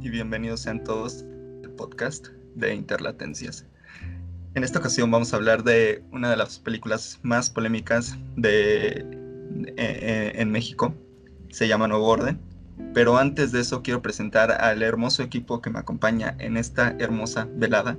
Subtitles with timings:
[0.00, 1.24] Y bienvenidos sean todos
[1.62, 2.26] al podcast
[2.56, 3.64] de Interlatencias.
[4.56, 9.06] En esta ocasión vamos a hablar de una de las películas más polémicas de,
[9.76, 10.92] eh, en México.
[11.50, 12.40] Se llama Nuevo Orden.
[12.92, 17.46] Pero antes de eso quiero presentar al hermoso equipo que me acompaña en esta hermosa
[17.54, 17.96] velada.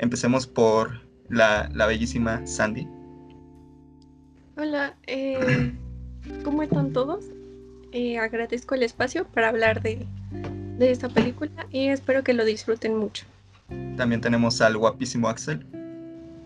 [0.00, 2.86] Empecemos por la, la bellísima Sandy.
[4.58, 5.72] Hola, eh,
[6.44, 7.24] ¿cómo están todos?
[7.92, 10.06] Eh, agradezco el espacio para hablar de,
[10.80, 13.26] de esta película y espero que lo disfruten mucho.
[13.96, 15.66] También tenemos al guapísimo Axel.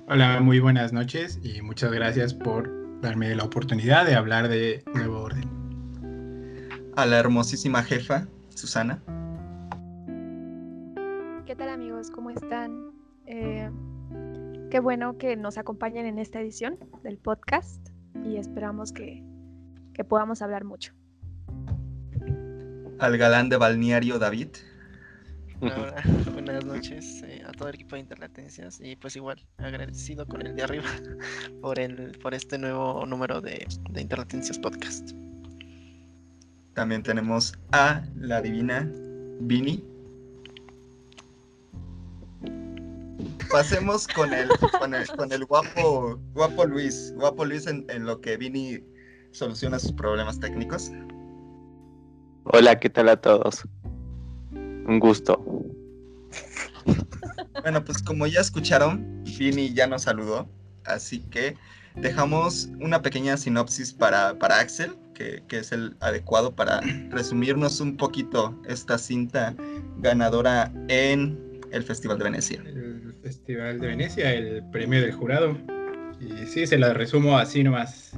[0.08, 5.20] Hola, muy buenas noches y muchas gracias por darme la oportunidad de hablar de Nuevo
[5.20, 5.48] Orden.
[6.96, 9.00] A la hermosísima jefa, Susana.
[11.46, 12.10] ¿Qué tal amigos?
[12.10, 12.90] ¿Cómo están?
[13.26, 13.70] Eh,
[14.68, 17.88] qué bueno que nos acompañen en esta edición del podcast
[18.24, 19.22] y esperamos que,
[19.92, 20.92] que podamos hablar mucho.
[22.98, 24.48] Al galán de balneario David.
[25.60, 30.46] Hola, buenas noches eh, a todo el equipo de Interlatencias y pues igual agradecido con
[30.46, 30.88] el de arriba
[31.60, 35.10] por el por este nuevo número de, de Interlatencias Podcast.
[36.74, 38.88] También tenemos a la divina
[39.40, 39.84] Vini.
[43.50, 44.48] Pasemos con el,
[44.78, 47.12] con el, con el guapo, guapo Luis.
[47.16, 48.80] Guapo Luis en, en lo que Vini
[49.32, 50.90] soluciona sus problemas técnicos.
[52.44, 53.64] Hola, ¿qué tal a todos?
[54.52, 55.42] Un gusto.
[57.62, 60.46] Bueno, pues como ya escucharon, Vini ya nos saludó,
[60.84, 61.56] así que
[61.94, 67.96] dejamos una pequeña sinopsis para, para Axel, que, que, es el adecuado para resumirnos un
[67.96, 69.54] poquito esta cinta
[69.98, 72.62] ganadora en el Festival de Venecia.
[72.66, 75.56] El Festival de Venecia, el premio del jurado.
[76.20, 78.12] Y sí, se la resumo así nomás.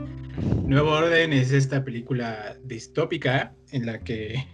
[0.65, 4.45] Nuevo Orden es esta película distópica en la que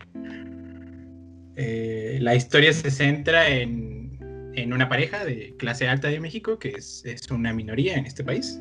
[1.57, 4.19] eh, la historia se centra en,
[4.55, 8.25] en, una pareja de clase alta de México, que es, es, una minoría en este
[8.25, 8.61] país,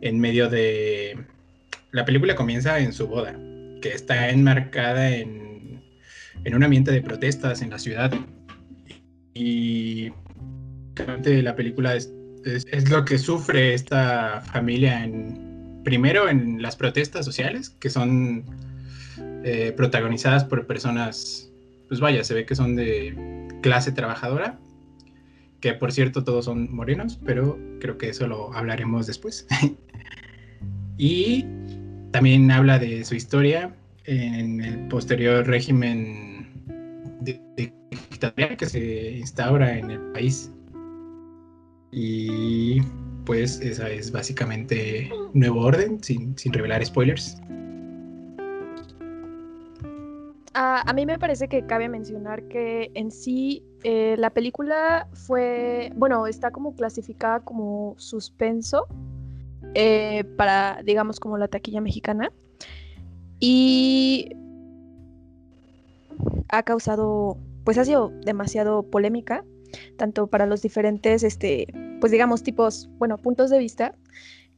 [0.00, 1.18] en medio de...
[1.90, 3.32] La película comienza en su boda,
[3.80, 5.82] que está enmarcada en,
[6.44, 8.12] en un ambiente de protestas en la ciudad.
[9.34, 10.12] Y
[11.24, 12.12] la película es,
[12.44, 18.44] es, lo que sufre esta familia en, primero en las protestas sociales, que son
[19.44, 21.50] eh, protagonizadas por personas,
[21.88, 24.58] pues vaya, se ve que son de clase trabajadora,
[25.60, 29.46] que por cierto todos son morenos, pero creo que eso lo hablaremos después.
[30.98, 31.46] y
[32.10, 33.74] también habla de su historia
[34.04, 36.42] en el posterior régimen
[37.20, 40.50] dictadura que se instaura en el país.
[41.92, 42.80] Y
[43.26, 47.38] pues esa es básicamente Nuevo Orden, sin, sin revelar spoilers.
[50.54, 55.92] A, a, mí me parece que cabe mencionar que en sí eh, la película fue,
[55.96, 58.86] bueno, está como clasificada como suspenso
[59.74, 62.32] eh, para, digamos, como la taquilla mexicana.
[63.40, 64.36] Y
[66.48, 69.44] ha causado, pues ha sido demasiado polémica,
[69.96, 71.66] tanto para los diferentes, este,
[72.00, 73.94] pues digamos, tipos, bueno, puntos de vista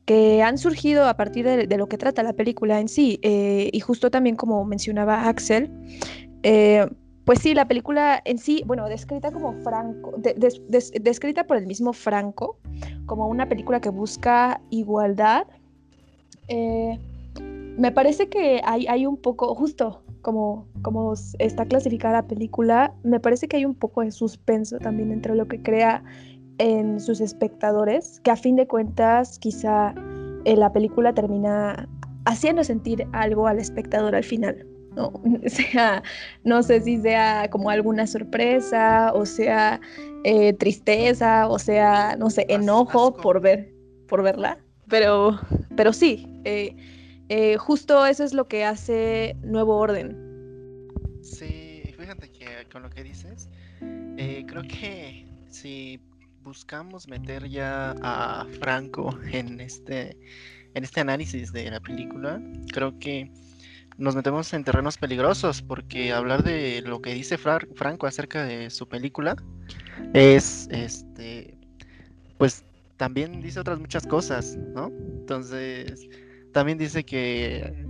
[0.04, 3.18] que han surgido a partir de, lo que trata la película en sí.
[3.22, 5.70] Eh, y justo también como mencionaba Axel,
[6.42, 6.86] eh,
[7.24, 11.56] pues sí, la película en sí, bueno, descrita como Franco, de, des, des, descrita por
[11.56, 12.58] el mismo Franco,
[13.06, 15.46] como una película que busca igualdad.
[16.48, 16.98] Eh,
[17.78, 23.20] me parece que hay, hay un poco, justo como, como está clasificada la película, me
[23.20, 26.02] parece que hay un poco de suspenso también entre lo que crea
[26.58, 29.94] en sus espectadores, que a fin de cuentas quizá
[30.44, 31.88] eh, la película termina
[32.24, 34.66] haciendo sentir algo al espectador al final.
[34.96, 35.12] No,
[35.46, 36.02] sea,
[36.42, 39.80] no sé si sea como alguna sorpresa, o sea,
[40.24, 43.72] eh, tristeza, o sea, no sé, enojo por ver,
[44.08, 45.38] por verla, pero,
[45.76, 46.76] pero sí, eh,
[47.28, 50.16] eh, justo eso es lo que hace Nuevo Orden.
[51.22, 53.48] Sí, fíjate que con lo que dices,
[54.18, 56.00] eh, creo que si
[56.42, 60.16] buscamos meter ya a Franco en este,
[60.74, 62.40] en este análisis de la película,
[62.72, 63.30] creo que
[63.96, 68.68] nos metemos en terrenos peligrosos porque hablar de lo que dice Fra Franco acerca de
[68.70, 69.36] su película
[70.12, 71.56] es, este,
[72.38, 72.64] pues
[72.96, 74.88] también dice otras muchas cosas, ¿no?
[75.20, 76.08] Entonces,
[76.54, 77.84] también dice que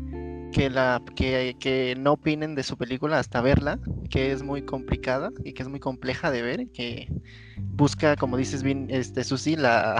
[0.52, 5.30] que la que, que, no opinen de su película hasta verla, que es muy complicada
[5.44, 7.08] y que es muy compleja de ver, que
[7.58, 9.96] busca, como dices bien, este Susi, la,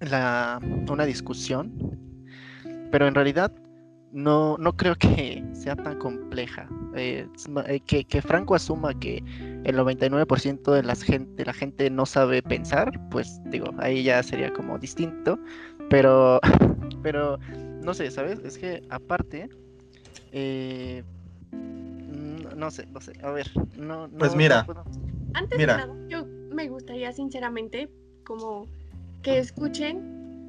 [0.00, 1.72] la una discusión,
[2.90, 3.52] pero en realidad
[4.14, 6.68] no, no creo que sea tan compleja.
[6.96, 7.26] Eh,
[7.66, 9.22] eh, que, que, Franco asuma que
[9.64, 14.22] el 99% de, las gente, de la gente no sabe pensar, pues digo, ahí ya
[14.22, 15.38] sería como distinto.
[15.90, 16.40] Pero,
[17.04, 17.38] pero,
[17.82, 18.40] no sé, ¿sabes?
[18.44, 19.50] Es que aparte,
[20.32, 21.04] eh,
[22.56, 24.08] no, sé, no sé, a ver, no...
[24.18, 24.66] pues mira,
[25.34, 27.90] antes de nada, yo me gustaría sinceramente
[28.24, 28.66] como
[29.22, 30.48] que escuchen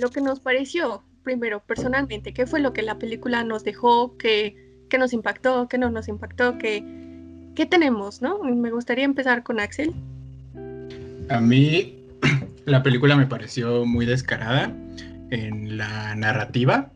[0.00, 4.16] lo que nos pareció primero, personalmente, ¿qué fue lo que la película nos dejó?
[4.16, 4.56] ¿Qué,
[4.98, 5.66] nos impactó?
[5.68, 6.56] ¿Qué no nos impactó?
[6.56, 6.84] ¿Qué,
[7.56, 8.22] ¿Qué tenemos?
[8.22, 8.42] ¿no?
[8.44, 9.92] Me gustaría empezar con Axel.
[11.28, 11.98] A mí
[12.64, 14.72] la película me pareció muy descarada
[15.30, 16.92] en la narrativa.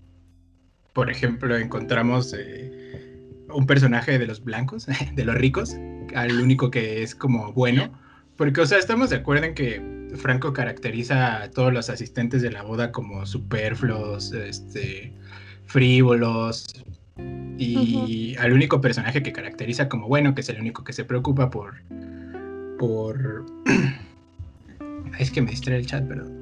[0.92, 3.16] Por ejemplo, encontramos eh,
[3.52, 5.76] un personaje de los blancos, de los ricos,
[6.14, 7.92] al único que es como bueno.
[8.36, 9.82] Porque, o sea, estamos de acuerdo en que
[10.16, 15.12] Franco caracteriza a todos los asistentes de la boda como superfluos, este,
[15.66, 16.84] frívolos,
[17.58, 21.50] y al único personaje que caracteriza como bueno, que es el único que se preocupa
[21.50, 21.74] por.
[22.78, 23.44] por.
[25.18, 26.32] es que me distrae el chat, perdón.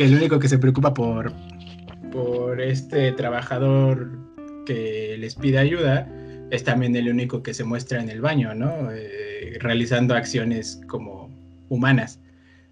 [0.00, 1.30] Que el único que se preocupa por.
[2.10, 4.08] por este trabajador
[4.64, 6.08] que les pide ayuda,
[6.50, 8.90] es también el único que se muestra en el baño, ¿no?
[8.92, 11.28] Eh, realizando acciones como
[11.68, 12.18] humanas.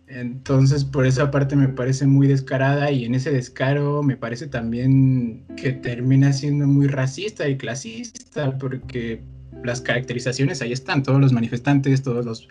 [0.07, 5.45] Entonces, por esa parte me parece muy descarada y en ese descaro me parece también
[5.55, 9.21] que termina siendo muy racista y clasista porque
[9.63, 12.49] las caracterizaciones ahí están, todos los manifestantes, todos los,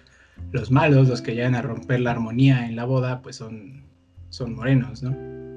[0.52, 3.87] los malos, los que llegan a romper la armonía en la boda, pues son,
[4.30, 5.12] son morenos, ¿no?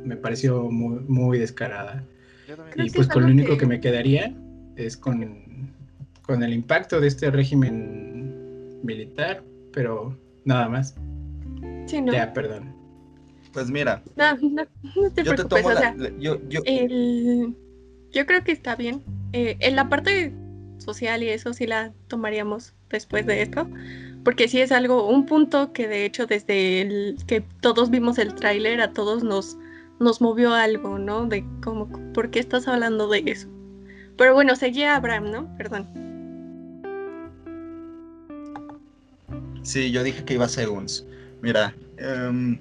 [0.05, 2.05] Me pareció muy, muy descarada.
[2.77, 3.67] Y pues con lo único que...
[3.67, 4.35] me quedaría
[4.77, 5.73] es con,
[6.23, 10.95] con el impacto de este régimen militar, pero Nada más.
[11.87, 12.13] Sí, no.
[12.13, 12.75] Ya, perdón.
[13.53, 14.03] Pues mira.
[14.17, 14.63] No, no,
[14.97, 15.65] no te preocupes.
[15.65, 16.61] o sea, yo, yo...
[16.65, 17.55] El,
[18.13, 19.03] yo creo que está bien.
[19.33, 20.33] Eh, en la parte
[20.79, 23.69] social y eso sí la tomaríamos después de esto.
[24.25, 28.35] Porque sí es algo, un punto que de hecho desde el que todos vimos el
[28.35, 29.57] tráiler a todos nos,
[29.99, 31.27] nos movió algo, ¿no?
[31.27, 33.49] De cómo, ¿por qué estás hablando de eso?
[34.19, 35.57] Pero bueno, seguía Abraham, ¿no?
[35.57, 35.89] Perdón.
[39.63, 41.07] Sí, yo dije que iba a ser uns.
[41.43, 42.59] Mira, em,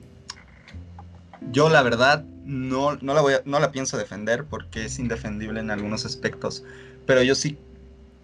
[1.51, 5.71] yo la verdad no, no, la voy no la pienso defender porque es indefendible en
[5.71, 6.63] algunos aspectos,
[7.05, 7.57] pero yo sí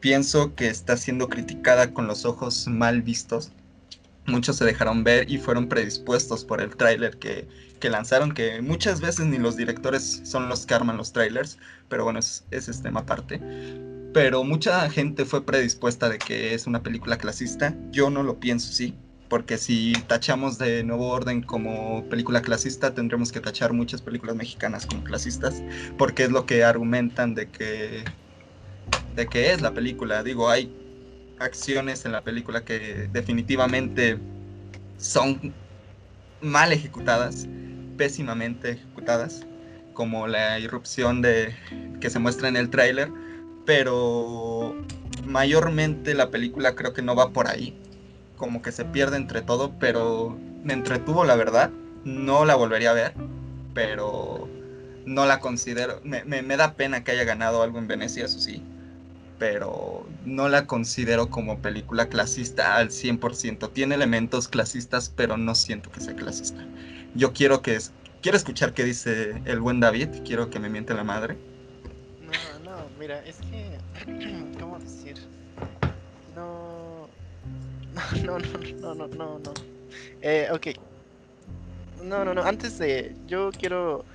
[0.05, 3.51] pienso que está siendo criticada con los ojos mal vistos.
[4.27, 7.47] Muchos se dejaron ver y fueron predispuestos por el tráiler que,
[7.79, 11.57] que, lanzaron, que muchas veces ni los directores son los que arman los trailers,
[11.89, 13.41] pero bueno, ese es tema aparte
[14.13, 17.75] pero mucha gente fue predispuesta de que es una película clasista.
[17.91, 18.93] Yo no lo pienso así,
[19.27, 24.85] porque si tachamos de Nuevo Orden como película clasista, tendremos que tachar muchas películas mexicanas
[24.85, 25.63] como clasistas,
[25.97, 28.05] porque es lo que argumentan de que,
[29.15, 30.23] de que es la película.
[30.23, 30.71] Digo, hay
[31.39, 34.17] acciones en la película que definitivamente
[34.97, 35.53] son
[36.41, 37.47] mal ejecutadas,
[37.97, 39.45] pésimamente ejecutadas,
[39.93, 41.55] como la irrupción de
[41.99, 43.09] que se muestra en el tráiler
[43.65, 44.75] pero
[45.25, 47.77] mayormente la película creo que no va por ahí.
[48.37, 51.71] Como que se pierde entre todo, pero me entretuvo la verdad.
[52.03, 53.13] No la volvería a ver,
[53.73, 54.47] pero
[55.05, 55.99] no la considero.
[56.03, 58.61] Me, da pena que haya ganado algo en Venecia, eso sí.
[59.37, 63.71] Pero no la considero como película clasista al 100%.
[63.73, 66.65] Tiene elementos clasistas, pero no siento que sea clasista.
[67.15, 67.79] Yo quiero que...
[68.21, 70.09] Quiero escuchar qué dice el buen David.
[70.25, 71.37] Quiero que me miente la madre.
[72.21, 73.77] No, no, mira, es que
[74.59, 75.15] ¿Cómo decir?
[76.35, 77.07] No.
[78.23, 79.53] No, no, no, no, no, no.
[80.21, 80.67] Eh, ok.
[82.03, 82.43] No, no, no.
[82.43, 83.15] Antes de.
[83.27, 84.05] Yo quiero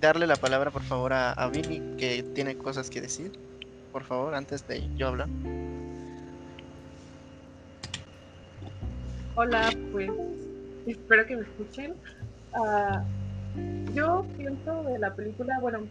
[0.00, 3.32] darle la palabra, por favor, a, a Vini, que tiene cosas que decir.
[3.92, 5.28] Por favor, antes de yo hablar.
[9.34, 10.10] Hola, pues.
[10.86, 11.94] Espero que me escuchen.
[12.52, 15.86] Uh, yo pienso de la película, bueno,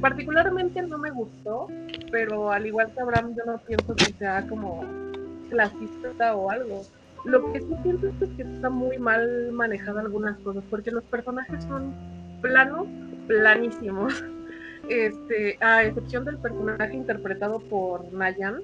[0.00, 1.68] Particularmente no me gustó,
[2.10, 4.82] pero al igual que Abraham, yo no pienso que sea como
[5.50, 6.82] clasista o algo.
[7.24, 11.62] Lo que sí pienso es que está muy mal manejada algunas cosas, porque los personajes
[11.64, 11.94] son
[12.40, 12.86] planos,
[13.26, 14.24] planísimos.
[14.90, 18.60] Este, a excepción del personaje interpretado por Nayan,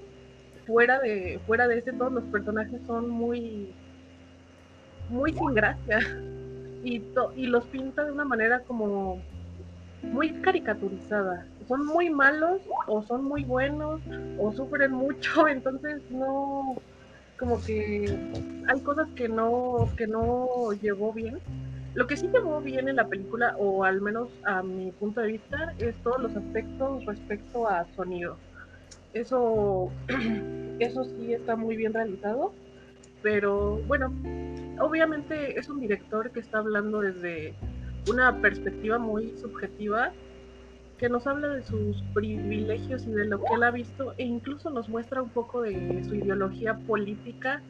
[0.67, 3.73] fuera de, fuera de ese todos los personajes son muy,
[5.09, 6.01] muy sin gracia.
[6.83, 7.03] Y,
[7.37, 9.23] y los pinta de una manera como
[10.03, 11.47] muy caricaturizada.
[11.69, 14.01] Son muy malos o son muy buenos
[14.39, 16.77] o sufren mucho, entonces no,
[17.39, 18.19] como que
[18.67, 21.39] hay cosas que no, que no llegó bien.
[21.97, 25.29] Lo que sí llevó bien en la película, o al menos a mi punto de
[25.29, 28.37] vista, es todos los aspectos respecto a sonido.
[29.15, 29.91] Eso,
[30.79, 32.53] eso sí está muy bien realizado,
[33.23, 34.13] pero bueno,
[34.79, 37.55] obviamente es un director que está hablando desde
[38.11, 40.13] una perspectiva muy subjetiva
[40.99, 44.69] que nos habla de sus privilegios y de lo que él ha visto e incluso
[44.69, 47.63] nos muestra un poco de su ideología política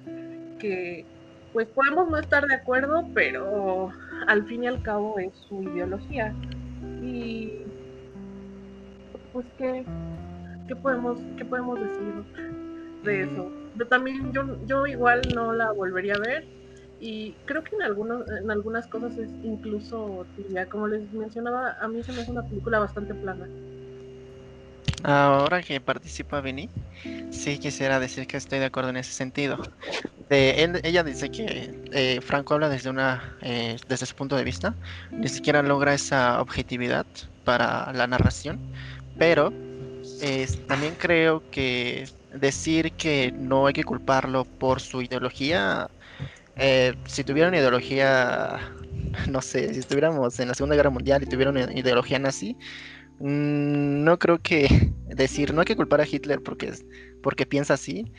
[0.58, 1.04] que
[1.52, 3.90] pues podemos no estar de acuerdo, pero
[4.26, 6.34] al fin y al cabo es su ideología.
[7.02, 7.52] Y
[9.32, 9.84] pues qué,
[10.68, 12.24] qué podemos, qué podemos decir
[13.04, 13.50] de eso.
[13.76, 16.46] Yo también yo, yo igual no la volvería a ver
[17.00, 20.66] y creo que en algunos en algunas cosas es incluso tibia.
[20.68, 23.46] Como les mencionaba, a mí se me hace una película bastante plana.
[25.04, 26.70] Ahora que participa Benny,
[27.30, 29.58] sí quisiera decir que estoy de acuerdo en ese sentido.
[30.28, 34.74] Ella dice que eh, Franco habla desde una eh, desde su punto de vista,
[35.10, 37.06] ni siquiera logra esa objetividad
[37.44, 38.60] para la narración,
[39.18, 39.52] pero
[40.66, 45.88] también creo que decir que no hay que culparlo por su ideología
[46.56, 48.58] eh, si tuvieran ideología,
[49.28, 52.56] no sé, si estuviéramos en la Segunda Guerra Mundial y tuvieran ideología nazi,
[53.18, 54.68] mm, no creo que
[55.06, 56.72] decir, no hay que culpar a Hitler porque,
[57.22, 58.10] porque piensa así,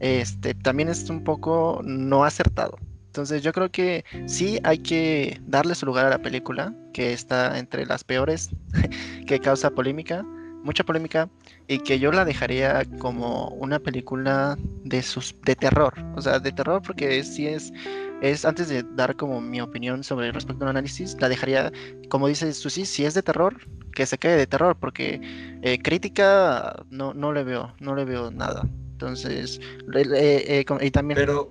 [0.00, 2.78] este, también es un poco no acertado.
[3.06, 7.60] Entonces yo creo que sí hay que darle su lugar a la película, que está
[7.60, 8.50] entre las peores
[9.28, 10.24] que causa polémica,
[10.64, 11.30] mucha polémica
[11.68, 16.50] y que yo la dejaría como una película de sus de terror, o sea, de
[16.50, 17.72] terror porque sí es
[18.20, 21.70] es antes de dar como mi opinión sobre respecto al análisis, la dejaría
[22.08, 23.56] como dice Susi, si es de terror,
[23.92, 25.20] que se quede de terror porque
[25.62, 28.68] eh, crítica no no le veo, no le veo nada.
[28.94, 29.60] Entonces,
[29.94, 31.48] eh, y también pero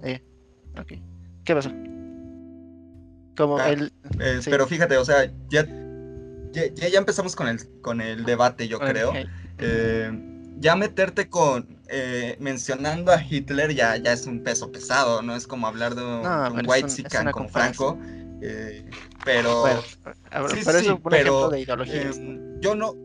[0.79, 1.03] okay.
[1.43, 1.69] ¿Qué pasó?
[3.35, 5.67] Como ah, el eh, pero fíjate, o sea, ya
[6.53, 9.11] ya, ya, empezamos con el, con el debate, yo creo.
[9.57, 10.11] Eh,
[10.59, 15.47] ya meterte con eh, mencionando a Hitler ya, ya es un peso pesado, no es
[15.47, 17.97] como hablar de un, white sican con Franco.
[18.41, 18.85] Eh,
[19.23, 19.63] pero,
[21.09, 22.95] pero, de em, yo no,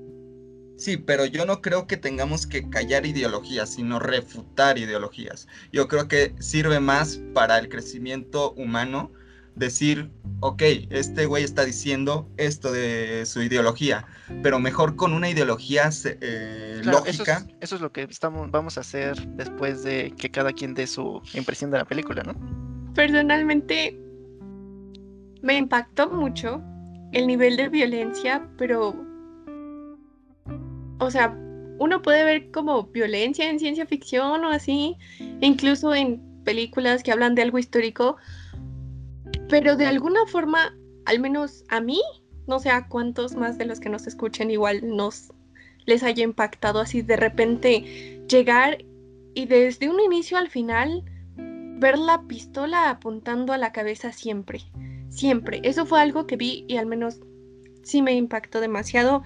[0.78, 5.49] Sí, pero yo no creo que tengamos que callar ideologías, sino refutar ideologías.
[5.73, 9.11] Yo creo que sirve más para el crecimiento humano
[9.56, 10.08] decir,
[10.38, 14.06] ok, este güey está diciendo esto de su ideología,
[14.40, 17.44] pero mejor con una ideología eh, lógica.
[17.61, 21.20] Eso es, lo que estamos, vamos a hacer después de que cada quien dé su
[21.35, 22.35] impresión de la película, ¿no?
[22.94, 23.99] Personalmente
[25.42, 26.62] me impactó mucho
[27.12, 29.07] el nivel de violencia, pero,
[30.99, 31.37] o sea,
[31.78, 34.97] uno puede ver como violencia en ciencia ficción o así,
[35.40, 38.17] incluso en películas que hablan de algo histórico,
[39.49, 42.00] pero de alguna forma, al menos a mí,
[42.47, 45.33] no sé a cuántos más de los que nos escuchen igual nos
[45.87, 48.85] les haya impactado así de repente llegar
[49.35, 51.05] y desde un inicio al final
[51.37, 54.61] ver la pistola apuntando a la cabeza siempre,
[55.09, 55.61] siempre.
[55.62, 57.21] Eso fue algo que vi y al menos
[57.85, 59.23] sí me impactó demasiado.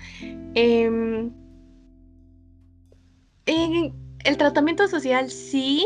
[3.46, 3.92] Em,
[4.24, 5.84] el tratamiento social sí,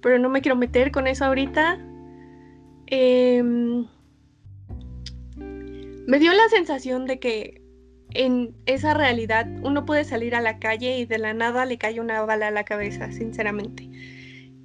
[0.00, 1.78] pero no me quiero meter con eso ahorita.
[2.86, 3.86] Em,
[6.06, 7.60] me dio la sensación de que
[8.14, 12.00] en esa realidad uno puede salir a la calle y de la nada le cae
[12.00, 13.88] una bala a la cabeza, sinceramente.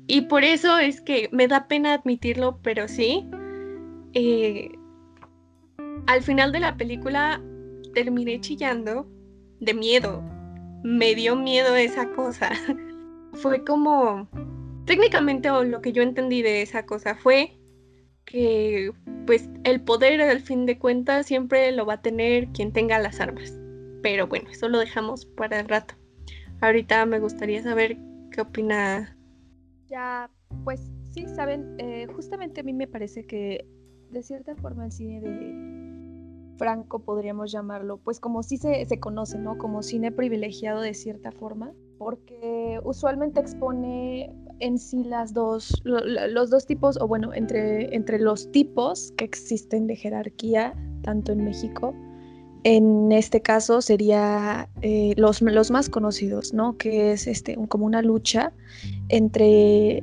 [0.08, 3.28] Y por eso es que me da pena admitirlo, pero sí.
[4.14, 4.72] Eh,
[6.08, 7.42] al final de la película
[7.94, 9.08] terminé chillando
[9.60, 10.24] de miedo.
[10.84, 12.52] Me dio miedo esa cosa.
[13.34, 14.28] fue como...
[14.86, 17.58] Técnicamente lo que yo entendí de esa cosa fue
[18.26, 18.92] que
[19.26, 23.22] pues el poder al fin de cuentas siempre lo va a tener quien tenga las
[23.22, 23.58] armas.
[24.02, 25.96] Pero bueno, eso lo dejamos para el rato.
[26.60, 27.98] Ahorita me gustaría saber
[28.32, 29.18] qué opina.
[29.88, 30.30] Ya,
[30.66, 33.66] pues sí, saben, eh, justamente a mí me parece que
[34.10, 35.30] de cierta forma el cine de
[36.58, 39.58] Franco podríamos llamarlo, pues como sí se, se conoce, ¿no?
[39.58, 46.66] Como cine privilegiado de cierta forma, porque usualmente expone en sí las dos, los dos
[46.66, 51.94] tipos, o bueno, entre, entre los tipos que existen de jerarquía, tanto en México,
[52.64, 56.78] en este caso sería eh, los, los, más conocidos, ¿no?
[56.78, 58.54] Que es este, como una lucha
[59.10, 60.02] entre,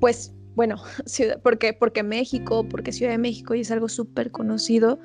[0.00, 0.74] pues, bueno,
[1.44, 4.98] porque, porque México, porque Ciudad de México, y es algo súper conocido,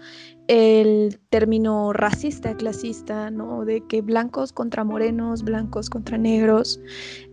[0.48, 3.64] el término racista, clasista, ¿no?
[3.64, 6.82] De que blancos contra morenos, blancos contra negros.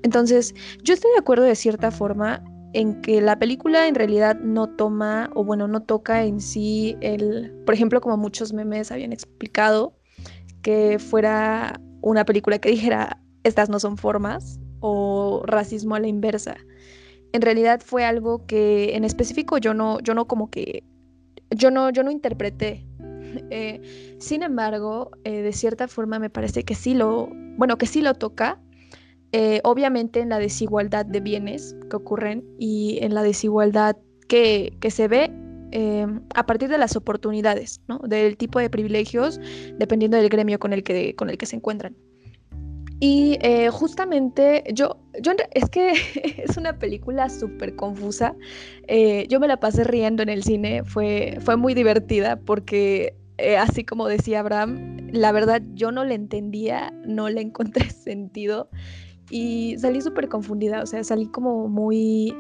[0.03, 4.69] Entonces, yo estoy de acuerdo de cierta forma en que la película en realidad no
[4.69, 9.95] toma, o bueno, no toca en sí el, por ejemplo, como muchos memes habían explicado,
[10.61, 16.59] que fuera una película que dijera, estas no son formas, o racismo a la inversa.
[17.33, 20.83] En realidad fue algo que en específico yo no, yo no como que,
[21.51, 22.87] yo no, yo no interpreté.
[23.51, 28.03] Eh, sin embargo, eh, de cierta forma me parece que sí lo, bueno, que sí
[28.03, 28.61] lo toca,
[29.31, 33.97] eh, obviamente en la desigualdad de bienes que ocurren y en la desigualdad
[34.27, 35.31] que, se ve
[36.35, 37.99] a partir de las oportunidades, ¿no?
[37.99, 39.41] del tipo de privilegios,
[39.79, 41.95] dependiendo del gremio con el que, con el que se encuentran.
[43.01, 45.93] Y eh, justamente yo, yo es que
[46.45, 48.37] es una película súper confusa.
[48.87, 53.57] Eh, yo me la pasé riendo en el cine, fue, fue muy divertida porque eh,
[53.57, 58.69] así como decía Abraham, la verdad yo no le entendía, no le encontré sentido
[59.31, 62.35] y salí súper confundida, o sea, salí como muy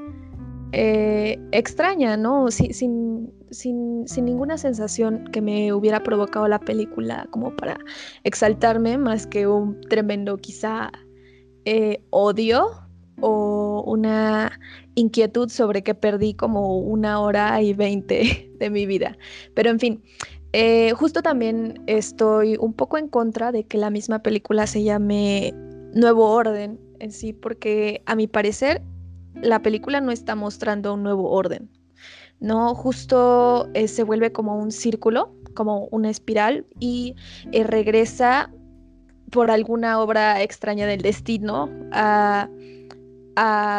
[0.73, 2.51] extraña, ¿no?
[2.51, 7.79] sin, sin, ninguna sensación que me hubiera provocado la película como para
[8.25, 10.91] exaltarme más que un tremendo quizá
[11.65, 12.71] eh, odio
[13.21, 14.59] o una
[14.95, 19.17] inquietud sobre que perdí como una hora y veinte de mi vida.
[19.55, 20.03] Pero en fin,
[20.53, 25.53] eh, justo también estoy un poco en contra de que la misma película se llame
[25.95, 28.83] Nuevo Orden en sí, porque a mi parecer
[29.35, 31.71] la película no está mostrando un nuevo orden.
[32.41, 32.75] ¿no?
[32.75, 37.15] Justo eh, se vuelve como un círculo, como una espiral y
[37.53, 38.51] eh, regresa
[39.31, 42.49] por alguna obra extraña del destino a,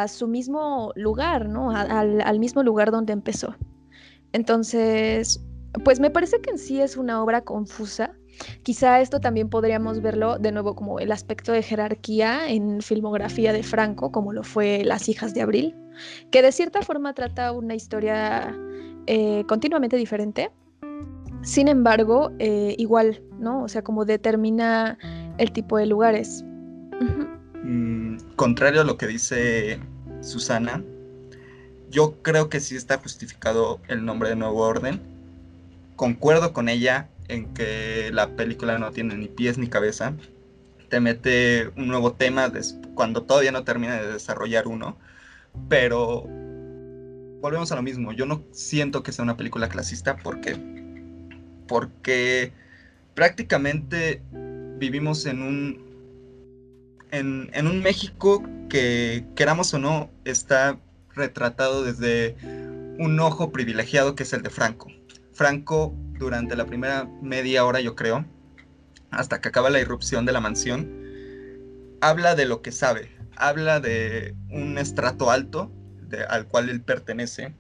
[0.08, 1.70] su mismo lugar, ¿no?
[1.70, 3.56] al, mismo lugar donde empezó.
[4.32, 5.40] Entonces,
[5.84, 8.16] pues me parece que en sí es una obra confusa.
[8.64, 13.64] Quizá esto también podríamos verlo de nuevo como el aspecto de jerarquía en filmografía de
[13.64, 15.76] Franco, como lo fue Las hijas de Abril,
[16.32, 18.56] que de cierta forma trata una historia
[19.08, 20.52] eh, continuamente diferente.
[21.44, 23.64] Sin embargo, eh, igual, ¿no?
[23.64, 24.98] O sea, como determina
[25.38, 26.44] el tipo de lugares.
[27.64, 29.80] Mm, contrario a lo que dice
[30.22, 30.84] Susana,
[31.90, 35.02] yo creo que sí está justificado el nombre de Nuevo Orden.
[35.96, 40.14] Concuerdo con ella en que la película no tiene ni pies ni cabeza.
[40.90, 42.52] Te mete un nuevo tema
[42.96, 44.98] cuando todavía no termina de desarrollar uno
[45.68, 46.24] pero
[47.42, 48.12] volvemos a lo mismo.
[48.12, 50.58] Yo no siento que sea una película clasista porque,
[51.68, 52.54] porque
[53.14, 54.22] prácticamente
[54.78, 55.82] vivimos en un,
[57.12, 60.80] en, un México que, queramos o no, está
[61.14, 62.36] retratado desde
[62.98, 64.88] un ojo privilegiado que es el de Franco.
[65.34, 68.26] Franco, durante la primera media hora, yo creo,
[69.10, 70.90] hasta que acaba la irrupción de la mansión,
[72.00, 75.72] habla de lo que sabe, habla de un estrato alto
[76.30, 77.56] al cual él pertenece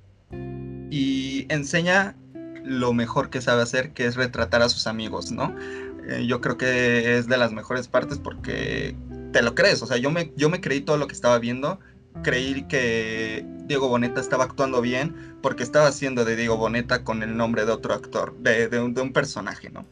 [0.89, 2.15] y enseña
[2.63, 5.55] lo mejor que sabe hacer, que es retratar a sus amigos, ¿no?
[6.07, 8.95] Eh, yo creo que es de las mejores partes porque
[9.31, 11.79] te lo crees, o sea, yo me, yo me creí todo lo que estaba viendo,
[12.23, 17.37] creí que Diego Boneta estaba actuando bien porque estaba haciendo de Diego Boneta con el
[17.37, 19.85] nombre de otro actor, de, de, un, personaje, ¿no?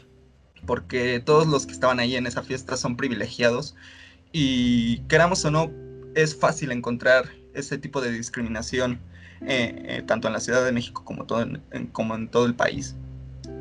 [0.66, 3.78] Porque todos los que estaban ahí en esa fiesta son privilegiados
[4.34, 5.72] y queramos o no,
[6.14, 9.00] es fácil encontrar ese tipo de discriminación
[9.48, 11.48] eh, eh, tanto en la Ciudad de México como, todo
[11.94, 12.98] como en todo el país.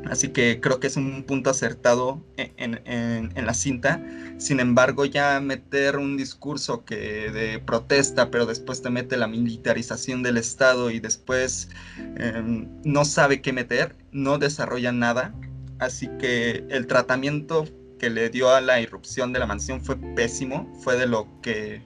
[0.05, 4.03] Así que creo que es un punto acertado en, la cinta.
[4.37, 10.23] Sin embargo, ya meter un discurso que de protesta, pero después te mete la militarización
[10.23, 11.69] del Estado y después
[12.17, 15.33] em, no sabe qué meter, no desarrolla nada.
[15.79, 17.65] Así que el tratamiento
[17.99, 21.81] que le dio a la irrupción de la mansión fue pésimo, fue de lo que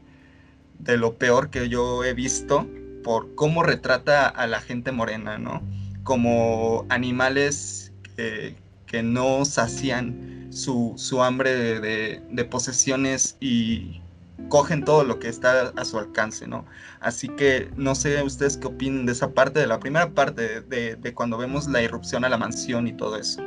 [0.80, 2.67] de lo peor que yo he visto
[3.04, 5.62] por cómo retrata a la gente morena, ¿no?
[6.04, 7.83] Como animales
[8.15, 14.02] que no sacian su, hambre de, posesiones y
[14.49, 16.65] cogen todo lo que está a su alcance, ¿no?
[16.99, 20.95] Así que no sé ustedes qué opinen de esa parte, de la primera parte, de,
[20.95, 23.41] de cuando vemos la irrupción a la mansión y todo eso.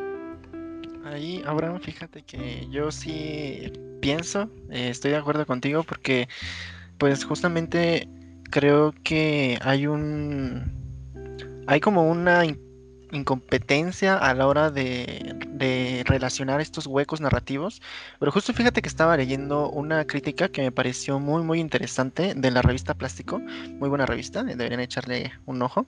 [1.05, 6.29] Ahí, Abraham, fíjate que yo sí pienso, eh, estoy de acuerdo contigo porque
[6.99, 8.09] pues justamente
[8.51, 10.65] creo que hay un
[11.69, 12.45] hay como una
[13.13, 17.81] incompetencia a la hora de, relacionar estos huecos narrativos.
[18.19, 22.51] Pero justo fíjate que estaba leyendo una crítica que me pareció muy, muy interesante de
[22.51, 23.39] la revista Plástico.
[23.39, 25.87] Muy buena revista, deberían echarle un ojo.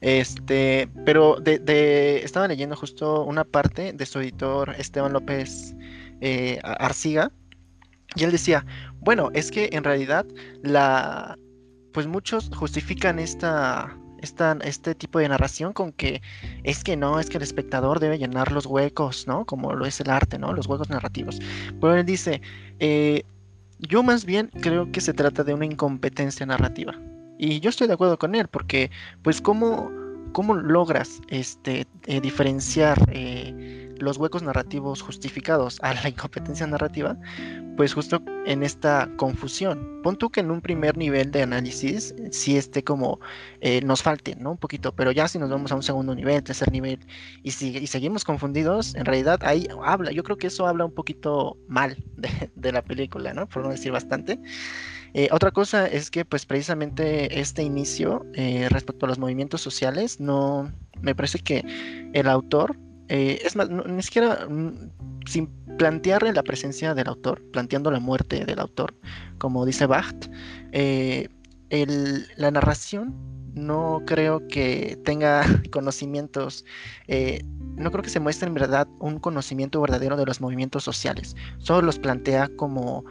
[0.00, 5.74] Este, pero de, estaba leyendo justo una parte de su editor Esteban López
[6.20, 7.30] eh, Arciga.
[8.16, 8.66] Y él decía,
[9.00, 10.26] bueno, es que en realidad
[10.62, 11.38] la,
[11.92, 16.22] pues muchos justifican esta, esta, este tipo de narración con que
[16.64, 19.44] es que no, es que el espectador debe llenar los huecos, ¿no?
[19.44, 20.52] Como lo es el arte, ¿no?
[20.52, 21.38] Los huecos narrativos.
[21.80, 22.40] Pero él dice,
[22.78, 23.24] eh,
[23.78, 26.94] yo más bien creo que se trata de una incompetencia narrativa.
[27.38, 28.90] Y yo estoy de acuerdo con él, porque
[29.22, 29.90] pues cómo,
[30.32, 33.54] cómo logras este, eh, diferenciar eh,
[34.00, 37.16] los huecos narrativos justificados a la incompetencia narrativa,
[37.76, 40.00] pues justo en esta confusión.
[40.02, 43.20] Pon tú que en un primer nivel de análisis sí esté como
[43.60, 44.52] eh, nos falte, ¿no?
[44.52, 46.98] Un poquito, pero ya si nos vamos a un segundo nivel, tercer nivel
[47.42, 50.94] y, si, y seguimos confundidos, en realidad ahí habla, yo creo que eso habla un
[50.94, 51.96] poquito mal
[52.54, 53.48] de, la película, ¿no?
[53.48, 54.38] Por no decir bastante.
[55.12, 60.20] Eh, otra cosa es que pues precisamente este inicio eh, respecto a los movimientos sociales,
[60.20, 61.64] no, me parece que
[62.12, 62.76] el autor
[63.10, 64.92] eh, es más, ni siquiera mm,
[65.26, 68.94] sin plantearle la presencia del autor, planteando la muerte del autor,
[69.38, 70.26] como dice Bacht,
[70.70, 71.28] eh,
[72.36, 73.16] la narración
[73.54, 75.42] no creo que tenga
[75.72, 76.64] conocimientos,
[77.08, 77.42] eh,
[77.74, 81.82] no creo que se muestre en verdad un conocimiento verdadero de los movimientos sociales, solo
[81.82, 83.04] los plantea como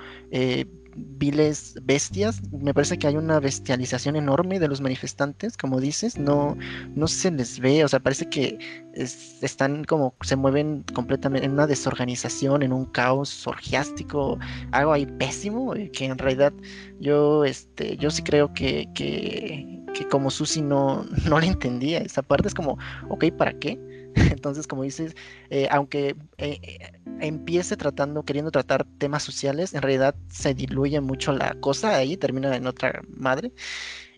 [0.96, 2.42] viles bestias.
[2.52, 6.58] Me parece que hay una bestialización enorme de los manifestantes, como dices, no,
[6.96, 8.58] no se les ve, o sea, parece que
[8.94, 14.38] están como, se mueven completamente en una desorganización, en un caos orgiástico,
[14.72, 16.54] algo ahí pésimo, que en realidad
[17.00, 22.22] yo, este, yo sí creo que, que, que como Susi no, no le entendía esa
[22.22, 22.78] parte, es como,
[23.10, 23.80] ok, ¿para qué?
[24.32, 25.16] Entonces, como dices,
[25.50, 26.80] eh, aunque eh, eh,
[27.20, 32.56] empiece tratando, queriendo tratar temas sociales, en realidad se diluye mucho la cosa ahí, termina
[32.56, 33.54] en otra madre.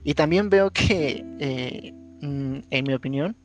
[0.04, 1.24] Y también veo que,
[2.22, 3.38] mm, en mi opinión,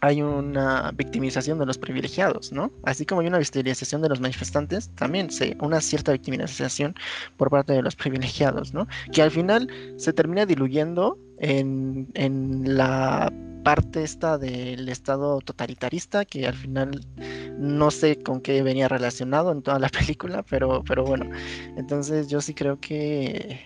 [0.00, 2.70] hay una victimización de los privilegiados, ¿no?
[2.84, 6.94] Así como hay una victimización de los manifestantes, también se, una cierta victimización
[7.36, 8.86] por parte de los privilegiados, ¿no?
[9.12, 13.32] Que al final se termina diluyendo en, en la
[13.64, 17.00] parte esta del estado totalitarista que al final
[17.58, 21.28] no sé con qué venía relacionado en toda la película, pero, pero bueno,
[21.76, 23.60] entonces yo sí creo que,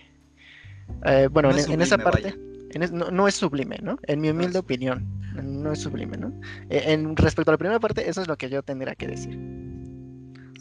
[1.05, 2.35] eh, bueno, en, esa parte
[2.79, 3.99] no, es sublime, ¿no?
[4.05, 5.07] En mi humilde opinión,
[5.43, 6.33] no es sublime, ¿no?
[6.71, 9.39] E, en respecto a la primera parte, eso es lo que yo tendría que decir.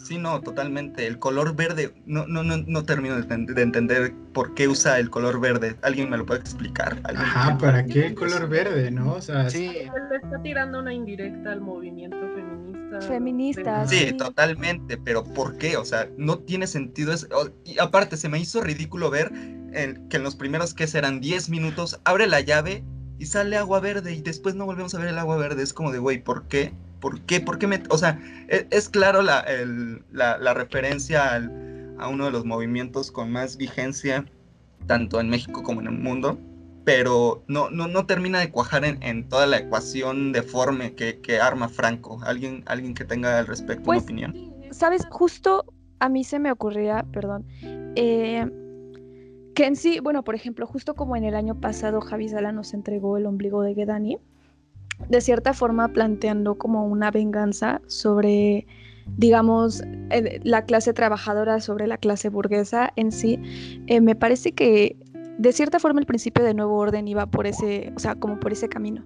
[0.03, 1.05] Sí, no, totalmente.
[1.05, 5.39] El color verde, no, no, no, no termino de, entender por qué usa el color
[5.39, 5.75] verde.
[5.83, 6.99] ¿Alguien me lo puede explicar?
[7.03, 9.13] Ajá, ¿para qué el color verde, no?
[9.13, 9.67] O sea, sí.
[9.69, 12.70] Le está tirando una indirecta al movimiento feminista.
[13.07, 13.87] Feminista.
[13.87, 15.77] Sí, totalmente, pero ¿por qué?
[15.77, 17.13] O sea, no tiene sentido.
[17.13, 17.27] eso.
[17.63, 19.31] y aparte, se me hizo ridículo ver
[19.71, 22.83] que en los primeros que serán 10 minutos, abre la llave
[23.17, 25.63] y sale agua verde y después no volvemos a ver el agua verde.
[25.63, 26.73] Es como de, güey, ¿por qué?
[26.99, 27.39] ¿Por qué?
[27.39, 27.81] ¿Por qué me.?
[27.89, 29.45] O sea, e, es, claro la,
[30.11, 31.35] la, referencia
[31.99, 34.25] a uno de los movimientos con más vigencia,
[34.87, 36.37] tanto en México como en el mundo,
[36.83, 41.69] pero no, no, no termina de cuajar en, toda la ecuación deforme que, que, arma
[41.69, 42.19] Franco.
[42.23, 44.53] ¿Alguien, alguien que tenga al respecto una pues, opinión.
[44.71, 45.65] Sabes, justo
[45.99, 47.45] a mí se me ocurría, perdón,
[47.95, 48.49] eh,
[49.53, 52.73] que en sí, bueno, por ejemplo, justo como en el año pasado Javi Sala nos
[52.73, 54.17] entregó el ombligo de Gedani,
[55.09, 58.65] de cierta forma planteando como una venganza sobre,
[59.17, 63.39] digamos, eh, la clase trabajadora, sobre la clase burguesa en sí.
[63.87, 64.95] Eh, me parece que
[65.37, 68.51] de cierta forma el principio de nuevo orden iba por ese, o sea, como por
[68.51, 69.03] ese camino,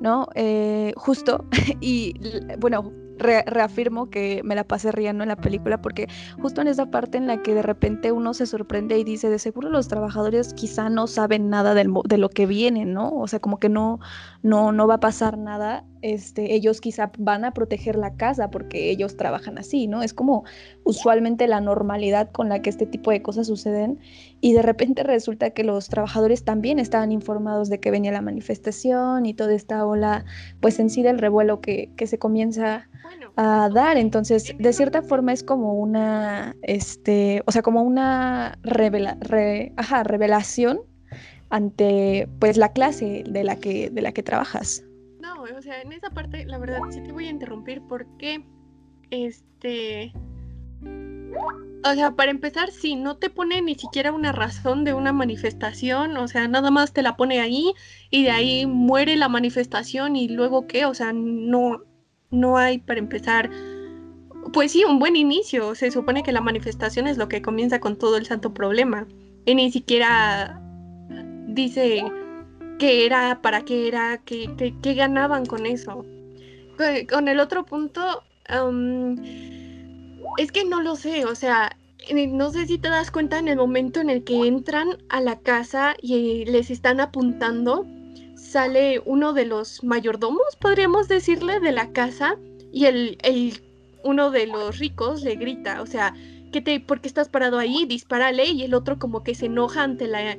[0.00, 0.28] ¿no?
[0.34, 1.44] Eh, justo,
[1.80, 2.14] y
[2.58, 6.08] bueno, reafirmo que me la pasé riendo en la película porque
[6.40, 9.38] justo en esa parte en la que de repente uno se sorprende y dice, de
[9.38, 13.10] seguro los trabajadores quizá no saben nada del, de lo que viene, ¿no?
[13.10, 14.00] O sea, como que no,
[14.42, 18.90] no, no va a pasar nada este, ellos quizá van a proteger la casa porque
[18.90, 20.02] ellos trabajan así, ¿no?
[20.02, 20.44] Es como
[20.84, 23.98] usualmente la normalidad con la que este tipo de cosas suceden
[24.42, 29.24] y de repente resulta que los trabajadores también estaban informados de que venía la manifestación
[29.24, 30.26] y toda esta ola,
[30.60, 32.86] pues en sí del revuelo que, se comienza
[33.36, 33.96] a dar.
[33.96, 39.16] Entonces, de cierta forma es como una, este, o sea, como una revela,
[40.04, 40.80] revelación
[41.48, 44.84] ante pues la clase de la que, de la que trabajas
[45.42, 48.44] o sea, en esa parte, la verdad, sí te voy a interrumpir porque,
[49.10, 50.12] este,
[51.84, 56.16] o sea, para empezar, sí, no te pone ni siquiera una razón de una manifestación,
[56.16, 57.74] o sea, nada más te la pone ahí
[58.10, 61.82] y de ahí muere la manifestación y luego qué, o sea, no,
[62.30, 63.50] no hay para empezar,
[64.52, 67.98] pues sí, un buen inicio, se supone que la manifestación es lo que comienza con
[67.98, 69.06] todo el santo problema
[69.44, 70.60] y ni siquiera
[71.48, 72.02] dice
[72.78, 76.04] qué era, para qué era, qué, qué, ganaban con eso.
[77.08, 78.22] Con el otro punto,
[80.38, 81.76] es que no lo sé, o sea,
[82.12, 85.38] no sé si te das cuenta en el momento en el que entran a la
[85.38, 87.86] casa y les están apuntando,
[88.36, 92.36] sale uno de los mayordomos, podríamos decirle, de la casa
[92.72, 93.62] y el, el
[94.02, 96.14] uno de los ricos le grita, o sea,
[96.52, 97.86] ¿qué te, ¿por qué estás parado ahí?
[97.86, 100.36] Dispárale y el otro como que se enoja ante la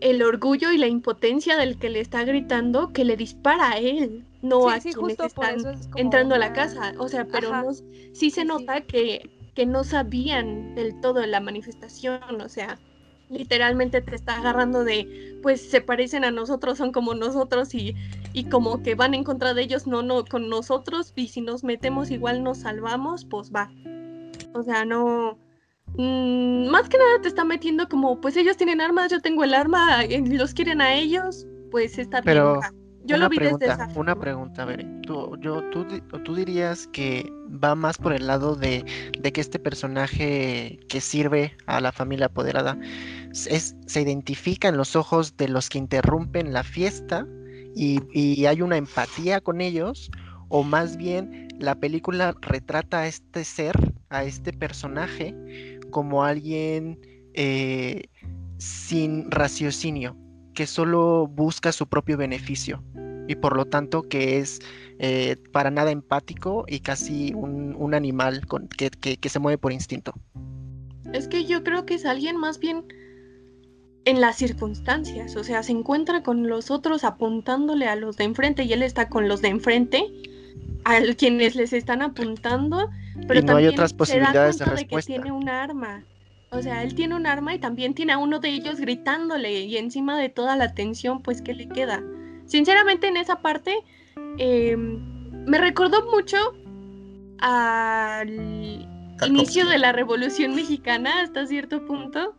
[0.00, 4.24] el orgullo y la impotencia del que le está gritando que le dispara a él,
[4.42, 5.58] no a quienes están
[5.96, 6.94] entrando a la casa.
[6.98, 7.72] O sea, pero no,
[8.12, 12.78] sí se nota que que no sabían del todo de la manifestación, o sea,
[13.28, 17.96] literalmente te está agarrando de, pues se parecen a nosotros, son como nosotros y,
[18.32, 21.64] y como que van en contra de ellos, no, no, con nosotros y si nos
[21.64, 23.68] metemos igual nos salvamos, pues va.
[24.54, 25.36] O sea, no...
[25.96, 29.54] Mm, más que nada te está metiendo como, pues ellos tienen armas, yo tengo el
[29.54, 32.60] arma, los quieren a ellos, pues está Pero...
[33.04, 35.86] Yo una lo vi pregunta, desde Una pregunta, a ver, ¿tú, yo, tú,
[36.24, 38.84] tú dirías que va más por el lado de,
[39.32, 42.78] que este personaje que sirve a la familia apoderada
[43.32, 47.26] es, se identifica en los ojos de los que interrumpen la fiesta
[47.74, 50.10] y, y hay una empatía con ellos,
[50.48, 53.74] o más bien la película retrata a este ser,
[54.10, 55.34] a este personaje,
[55.90, 56.98] como alguien
[57.34, 58.04] eh,
[58.58, 60.16] sin raciocinio,
[60.54, 62.82] que solo busca su propio beneficio
[63.28, 64.60] y por lo tanto que es
[64.98, 70.12] eh, para nada empático y casi un, animal con, que, se mueve por instinto.
[71.12, 72.84] Es que yo creo que es alguien más bien
[74.04, 78.64] en las circunstancias, o sea, se encuentra con los otros apuntándole a los de enfrente
[78.64, 80.02] y él está con los de enfrente,
[80.84, 82.90] a quienes les están apuntando,
[83.26, 85.12] pero no hay otras posibilidades de, respuesta.
[85.12, 86.04] que tiene un arma.
[86.50, 89.76] O sea, él tiene un arma y también tiene a uno de ellos gritándole y
[89.76, 92.02] encima de toda la tensión, pues, ¿qué le queda?
[92.46, 93.76] Sinceramente, en esa parte,
[94.38, 96.38] em, me recordó mucho
[97.40, 98.30] al
[99.26, 102.34] inicio de la Revolución Mexicana hasta cierto punto.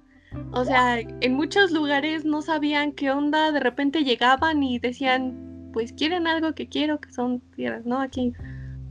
[0.51, 5.48] O sea, en muchos lugares no sabían qué onda, de repente llegaban y decían,
[5.79, 8.01] pues quieren algo que quiero, que son tierras, ¿no?
[8.01, 8.33] Aquí.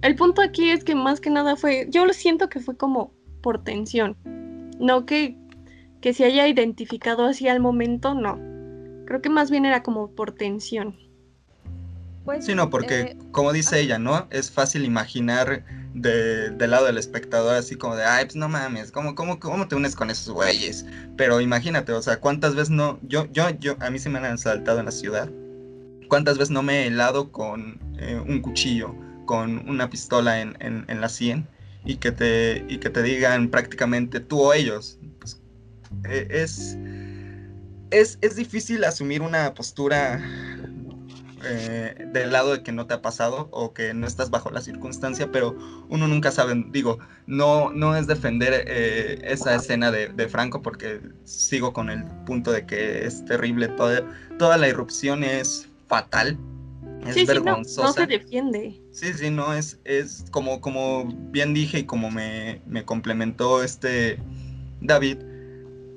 [0.00, 3.12] El punto aquí es que más que nada fue, yo lo siento que fue como
[3.42, 4.16] por tensión.
[4.80, 5.36] No que,
[6.00, 8.38] que se haya identificado así al momento, no.
[9.04, 10.96] Creo que más bien era como por tensión.
[12.24, 13.78] Pues, sí, no, porque eh, como dice ah.
[13.80, 14.26] ella, ¿no?
[14.30, 18.92] Es fácil imaginar de, del lado del espectador así como de, ay, pues no mames,
[18.92, 20.86] ¿cómo, cómo, cómo te unes con esos güeyes?
[21.18, 22.98] Pero imagínate, o sea, ¿cuántas veces no?
[23.02, 25.28] Yo, yo, yo, a mí se me han asaltado en la ciudad.
[26.08, 28.94] ¿Cuántas veces no me he helado con eh, un cuchillo,
[29.26, 31.46] con una pistola en, la sien?
[31.84, 34.98] y que te, y que te digan prácticamente tú o ellos.
[35.18, 35.40] Pues,
[36.04, 36.76] e, es,
[37.90, 40.20] es, es, difícil asumir una postura
[41.44, 44.60] eh, del lado de que no te ha pasado o que no estás bajo la
[44.60, 45.56] circunstancia, pero
[45.88, 51.00] uno nunca sabe, digo, no, no es defender eh, esa escena de, de, Franco porque
[51.24, 54.02] sigo con el punto de que es terrible, toda,
[54.38, 56.38] toda la irrupción es fatal,
[57.06, 57.86] es vergonzosa.
[57.86, 58.80] no, se defiende.
[58.92, 64.18] Sí, sí, no, es, es como, como bien dije y como me, me complementó este
[64.80, 65.18] David,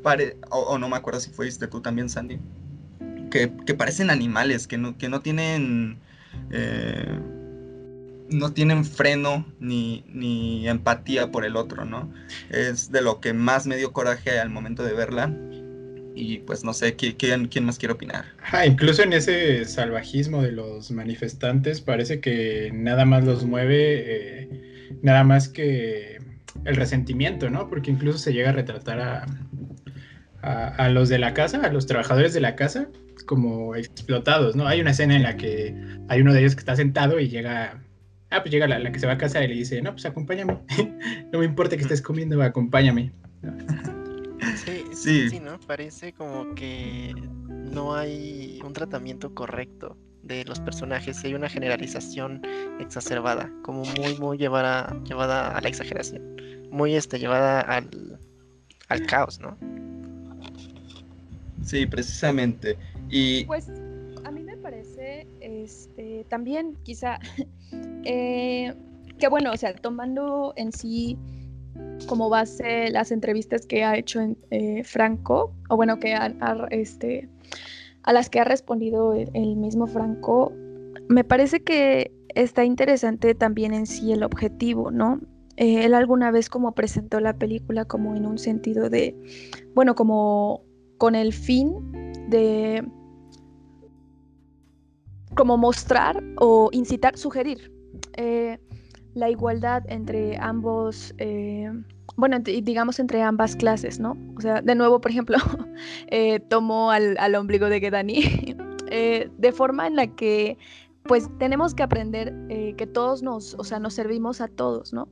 [0.04, 2.39] pare, o, no me acuerdo si fuiste tú también, Sandy,
[3.30, 5.99] que, que parecen animales, que no, que no tienen...
[6.51, 7.19] Eh,
[8.30, 12.10] no tienen freno ni, ni empatía por el otro, ¿no?
[12.49, 15.36] Es de lo que más me dio coraje al momento de verla
[16.15, 18.26] y pues no sé quién, más quiere opinar.
[18.65, 25.24] incluso en ese salvajismo de los manifestantes parece que nada más los mueve, eh, nada
[25.24, 26.19] más que
[26.65, 27.69] el resentimiento, ¿no?
[27.69, 29.26] Porque incluso se llega a retratar a,
[30.41, 32.89] a, los de la casa, a los trabajadores de la casa,
[33.26, 34.67] como explotados, ¿no?
[34.67, 35.76] Hay una escena en la que
[36.10, 37.82] hay uno de ellos que está sentado y llega,
[38.30, 40.06] ah, pues llega la, la que se va a casa y le dice, no, pues
[40.06, 40.58] acompáñame,
[41.32, 43.12] no me importa que estés comiendo, acompáñame.
[44.95, 45.60] Sí, sí, ¿no?
[45.60, 47.13] Parece como que
[47.47, 52.41] no hay un tratamiento correcto de los personajes, hay una generalización
[52.80, 58.19] exacerbada, como muy, muy llevada, llevada a la exageración, muy este, llevada al,
[58.88, 59.58] al caos, ¿no?
[61.63, 62.77] Sí, precisamente.
[63.10, 63.69] Y pues
[64.23, 67.19] a mí me parece, este, también quizá,
[68.06, 68.73] eh,
[69.17, 71.17] que bueno, o sea, tomando en sí
[72.05, 76.15] como base las entrevistas que ha hecho eh, Franco, o bueno, que
[76.71, 77.29] este,
[78.03, 80.51] a las que ha respondido el, mismo Franco,
[81.07, 85.19] me parece que está interesante también en sí el objetivo, ¿no?
[85.57, 89.15] Eh, él alguna vez como presentó la película como en un sentido de,
[89.75, 90.63] bueno, como
[90.97, 91.73] con el fin
[92.29, 92.83] de
[95.35, 97.71] como mostrar o incitar, sugerir.
[98.17, 98.59] Eh,
[99.13, 101.13] la igualdad entre ambos,
[102.15, 104.17] bueno, digamos entre ambas clases, ¿no?
[104.38, 105.38] O sea, de nuevo, por ejemplo,
[106.08, 108.56] eh, tomó al, ombligo de Gedani,
[108.88, 110.58] eh, de forma en la que
[111.04, 115.10] pues tenemos que aprender eh, que todos nos, o sea, nos servimos a todos, ¿no?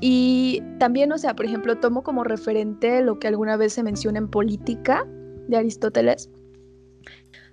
[0.00, 4.18] Y también, o sea, por ejemplo, tomo como referente lo que alguna vez se menciona
[4.18, 5.06] en política
[5.48, 6.30] de Aristóteles,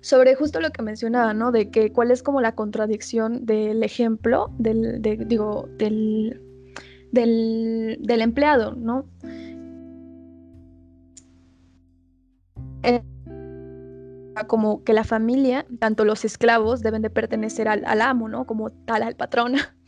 [0.02, 1.52] sobre justo lo que mencionaba, ¿no?
[1.52, 6.40] De que cuál es como la contradicción del ejemplo, del, digo, del,
[7.12, 9.04] del, empleado, ¿no?
[12.82, 13.02] Eh,
[14.46, 18.46] como que la familia, tanto los esclavos, deben de pertenecer al, amo, ¿no?
[18.46, 19.54] Como tal al patrón.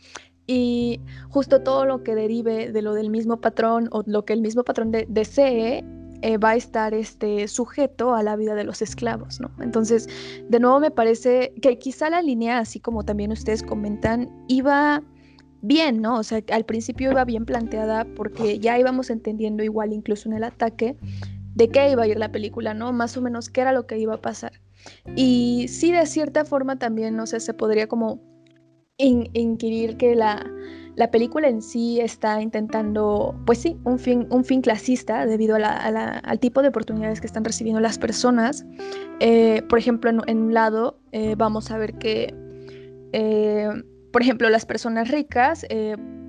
[0.45, 4.41] Y justo todo lo que derive de lo del mismo patrón o lo que el
[4.41, 5.85] mismo patrón desee
[6.21, 9.51] eh, va a estar este, sujeto a la vida de los esclavos, ¿no?
[9.61, 10.09] Entonces,
[10.49, 15.01] de nuevo me parece que quizá la línea, así como también ustedes comentan, iba
[15.63, 16.19] bien, ¿no?
[16.19, 20.43] O sea, al principio iba bien planteada porque ya íbamos entendiendo igual incluso en el
[20.43, 20.97] ataque
[21.55, 22.93] de qué iba a ir la película, ¿no?
[22.93, 24.51] Más o menos qué era lo que iba a pasar.
[25.15, 28.21] Y sí, de cierta forma también, no sé, se podría como
[28.97, 30.45] inquirir que la,
[30.95, 36.39] la película en sí está intentando, pues sí, un fin, un fin clasista debido al
[36.39, 38.65] tipo de oportunidades que están recibiendo las personas.
[39.19, 42.33] Eh, por ejemplo, en, un lado eh, vamos a ver que,
[43.13, 43.69] eh,
[44.13, 45.65] por ejemplo, las personas ricas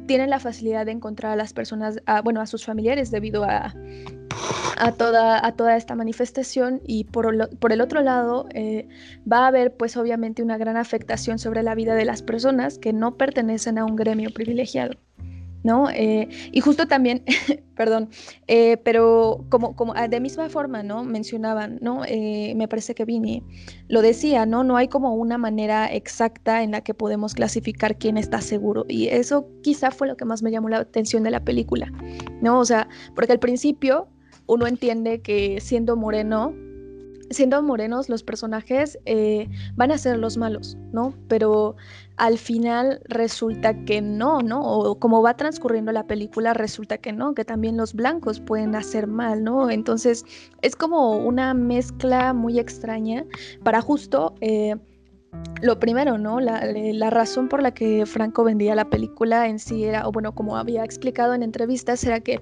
[0.07, 3.73] tienen la facilidad de encontrar a las personas, bueno, a sus familiares debido a,
[4.77, 8.89] a toda, a toda esta manifestación y por, por el otro lado eh,
[9.31, 12.93] va a haber pues obviamente una gran afectación sobre la vida de las personas que
[12.93, 14.95] no pertenecen a un gremio privilegiado.
[15.95, 17.25] Eh, y justo también,
[17.77, 18.11] perdón,
[18.47, 21.05] eh, pero como, como ah, de misma forma, ¿no?
[21.05, 22.03] Mencionaban, ¿no?
[22.03, 23.43] me parece que Vini
[23.89, 24.63] lo decía, ¿no?
[24.63, 28.85] No hay como una manera exacta en la que podemos clasificar quién está seguro.
[28.89, 31.91] Y eso quizá fue lo que más me llamó la atención de la película,
[32.43, 32.61] ¿no?
[32.61, 34.09] O sea, porque al principio
[34.47, 36.55] uno entiende que siendo moreno,
[37.31, 41.15] siendo morenos los personajes eh, van a ser los malos, ¿no?
[41.29, 41.77] Pero
[42.17, 44.63] al final resulta que no, ¿no?
[44.63, 49.07] O como va transcurriendo la película, resulta que no, que también los blancos pueden hacer
[49.07, 49.71] mal, ¿no?
[49.71, 50.25] Entonces
[50.63, 53.25] es como una mezcla muy extraña
[53.63, 54.35] para justo...
[54.41, 54.77] Eh,
[55.63, 56.39] lo primero, ¿no?
[56.39, 60.33] La, la, razón por la que Franco vendía la película en sí era, o bueno,
[60.33, 62.41] como había explicado en entrevistas, era que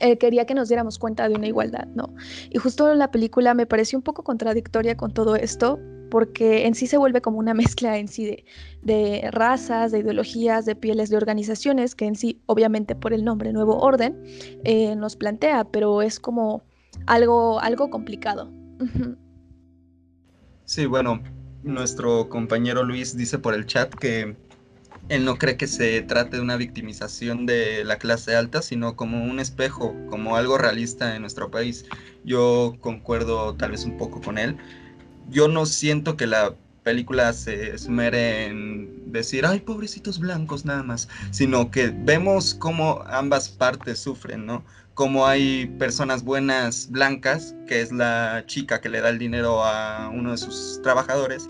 [0.00, 2.14] eh, quería que nos diéramos cuenta de una igualdad, ¿no?
[2.50, 6.86] Y justo la película me pareció un poco contradictoria con todo esto, porque en sí
[6.86, 8.44] se vuelve como una mezcla en sí de,
[8.88, 13.52] de, razas, de ideologías, de pieles, de organizaciones, que en sí, obviamente por el nombre
[13.52, 14.20] Nuevo Orden,
[14.64, 16.64] eh, nos plantea, pero es como
[17.06, 18.50] algo, algo complicado.
[20.64, 21.22] Sí, bueno,
[21.62, 24.36] nuestro compañero Luis dice por el chat que
[25.08, 29.24] él no cree que se trate de una victimización de la clase alta, sino como
[29.24, 31.86] un espejo, como algo realista en nuestro país.
[32.24, 34.56] Yo concuerdo tal vez un poco con él.
[35.30, 36.54] Yo no siento que la
[36.88, 38.77] película se esmere en
[39.10, 44.64] decir, ay, pobrecitos blancos nada más, sino que vemos cómo ambas partes sufren, ¿no?
[44.94, 50.10] Como hay personas buenas blancas, que es la chica que le da el dinero a
[50.12, 51.48] uno de sus trabajadores,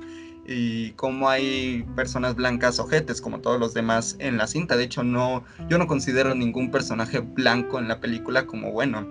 [0.50, 4.76] y cómo hay personas blancas ojetes como todos los demás en la cinta.
[4.76, 9.06] De hecho, no, yo no considero ningún personaje blanco en la película como bueno.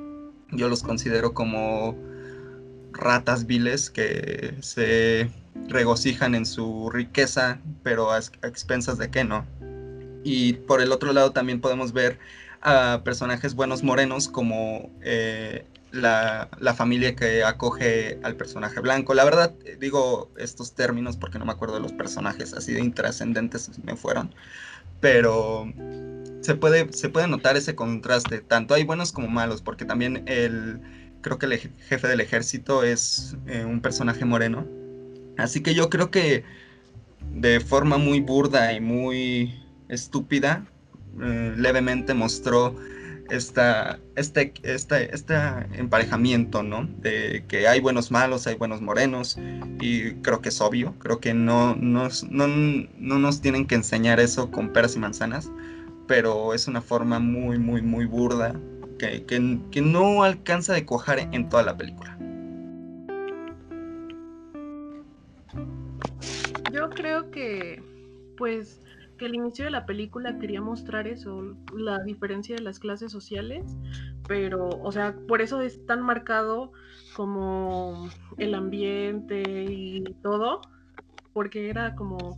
[0.51, 1.95] Yo los considero como
[2.91, 5.29] ratas viles que se
[5.67, 9.45] regocijan en su riqueza, pero a, expensas de qué no.
[10.23, 12.19] Y por el otro lado también podemos ver
[12.61, 19.13] a personajes buenos morenos como eh, la, familia que acoge al personaje blanco.
[19.13, 23.71] La verdad, digo estos términos porque no me acuerdo de los personajes, así de intrascendentes
[23.83, 24.33] me fueron.
[24.99, 25.71] Pero
[26.41, 28.39] se puede, se puede notar ese contraste.
[28.39, 30.79] Tanto hay buenos como malos, porque también el,
[31.21, 34.65] creo que el jefe del ejército es eh, un personaje moreno.
[35.37, 36.43] Así que yo creo que
[37.33, 39.53] de forma muy burda y muy
[39.89, 40.65] estúpida,
[41.21, 42.75] eh, levemente mostró
[43.29, 45.35] esta, este, este, este
[45.73, 46.87] emparejamiento, ¿no?
[46.99, 49.37] De que hay buenos malos, hay buenos morenos,
[49.79, 54.51] y creo que es obvio, creo que no nos, no, nos tienen que enseñar eso
[54.51, 55.51] con peras y manzanas,
[56.07, 58.55] pero es una forma muy, muy, muy burda
[58.97, 62.16] que, que no alcanza de cuajar en toda la película.
[66.69, 67.83] Yo creo que,
[68.37, 68.81] pues,
[69.17, 73.77] que el inicio de la película quería mostrar eso, la diferencia de las clases sociales,
[74.27, 76.71] pero, o sea, por eso es tan marcado
[77.13, 80.61] como el ambiente y todo,
[81.33, 82.37] porque era como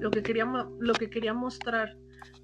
[0.00, 0.46] lo que quería,
[0.78, 1.96] lo que quería mostrar,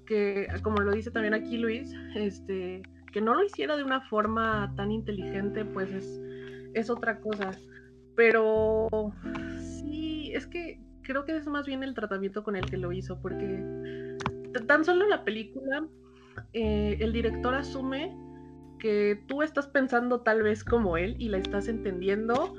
[0.05, 4.73] que como lo dice también aquí Luis, este, Que no lo hiciera de una forma
[4.75, 6.21] tan inteligente, pues es,
[6.73, 7.61] es otra cosa.
[8.15, 8.89] Pero
[10.33, 13.63] es que creo que es más bien el tratamiento con el que lo hizo, porque
[14.67, 15.87] tan solo la película,
[16.53, 18.15] eh, el director asume
[18.79, 22.55] que tú estás pensando tal vez como él y la estás entendiendo.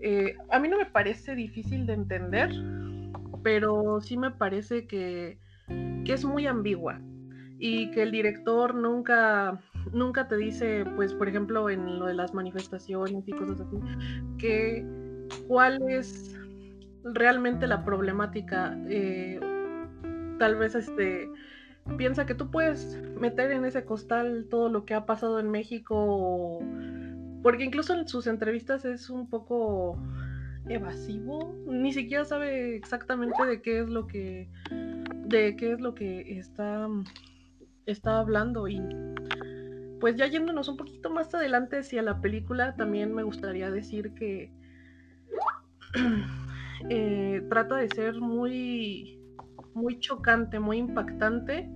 [0.00, 2.50] Eh, a mí no me parece difícil de entender,
[3.42, 5.38] pero sí me parece que,
[6.04, 7.00] que, es muy ambigua
[7.58, 9.60] y que el director nunca,
[9.92, 13.76] nunca te dice, pues por ejemplo en lo de las manifestaciones y cosas así,
[14.38, 14.86] que
[15.48, 16.37] cuál es
[17.04, 18.76] realmente la problemática.
[18.88, 19.40] Eh,
[20.38, 21.28] tal vez este
[21.96, 26.60] piensa que tú puedes meter en ese costal todo lo que ha pasado en México,
[27.42, 29.98] porque incluso en sus entrevistas es un poco
[30.68, 36.38] evasivo, ni siquiera sabe exactamente de qué es lo que de qué es lo que
[36.38, 36.88] está
[37.86, 38.82] está hablando y
[39.98, 44.52] pues ya yéndonos un poquito más adelante hacia la película, también me gustaría decir que
[46.88, 49.20] eh, trata de ser muy,
[49.74, 51.70] muy chocante, muy impactante.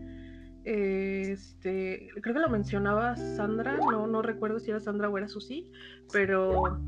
[0.65, 5.71] este, creo que lo mencionaba Sandra, no, no recuerdo si era Sandra o era Susi,
[6.13, 6.81] pero,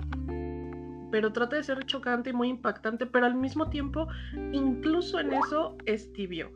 [1.10, 4.06] pero trata de ser chocante y muy impactante, pero al mismo tiempo,
[4.52, 6.52] incluso en eso es tibio.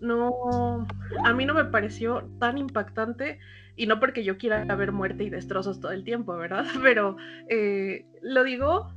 [0.00, 0.86] No,
[1.24, 3.38] a mí no me pareció tan impactante
[3.76, 6.64] y no porque yo quiera ver muerte y destrozos todo el tiempo, ¿verdad?
[6.82, 7.16] Pero
[7.48, 8.92] eh, lo digo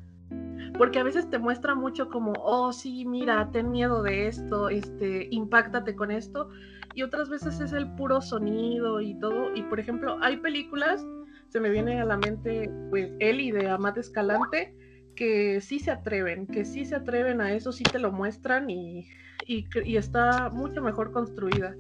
[0.77, 5.27] porque a veces te muestra mucho como, oh sí, mira, ten miedo de esto, este,
[5.31, 6.49] impactate con esto,
[6.93, 11.05] y otras veces es el puro sonido y todo, y por ejemplo, hay películas,
[11.49, 14.75] se me viene a la mente, pues, Eli de Amate Escalante,
[15.15, 19.07] que sí se atreven, que sí se atreven a eso, sí te lo muestran y,
[19.47, 21.75] y, y está mucho mejor construida.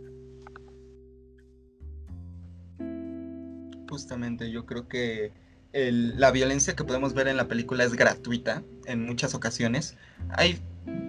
[3.89, 5.33] Justamente, yo creo que
[5.75, 9.95] la violencia que podemos ver en la película es gratuita en muchas ocasiones.
[10.29, 10.59] Hay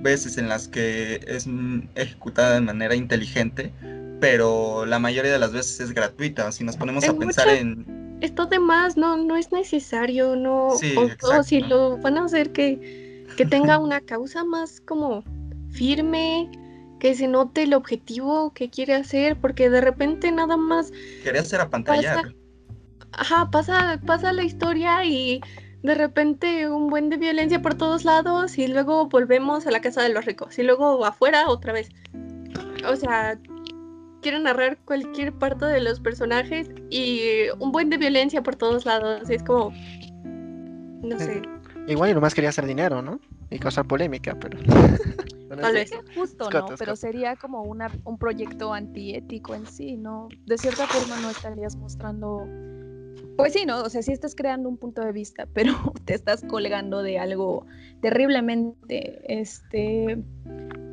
[0.03, 1.47] veces en las que es
[1.95, 3.73] ejecutada de manera inteligente,
[4.21, 6.51] pero la mayoría de las veces es gratuita.
[6.51, 8.19] Si nos ponemos a pensar en...
[8.21, 10.69] Esto demás no, no es necesario, no...
[10.69, 15.23] o, si lo van a hacer que, que tenga una causa más como
[15.71, 16.51] firme,
[16.99, 20.93] que se note el objetivo que quiere hacer, porque de repente nada más...
[21.23, 22.23] Quería hacer a pantalla
[23.17, 25.41] ajá, pasa, pasa la historia y
[25.83, 30.03] de repente un buen de violencia por todos lados y luego volvemos a la casa
[30.03, 31.89] de los ricos y luego afuera otra vez.
[32.89, 33.39] O sea,
[34.23, 39.31] quiero narrar cualquier parte de los personajes y un buen de violencia por todos lados.
[39.31, 39.73] Es como,
[40.25, 41.43] no sé.
[41.87, 43.21] Igual y nomás quería hacer dinero, ¿no?
[43.51, 44.59] Y causar polémica, pero...
[45.49, 45.91] Tal vez.
[46.15, 46.67] Justo, ¿no?
[46.77, 50.29] Pero sería como una, un proyecto antiético en sí, ¿no?
[50.45, 52.47] De cierta forma no estarías mostrando
[53.37, 53.83] pues sí, ¿no?
[53.83, 55.73] O sea, sí estás creando un punto de vista, pero
[56.05, 57.67] te estás colgando de algo
[58.01, 60.19] terriblemente, este,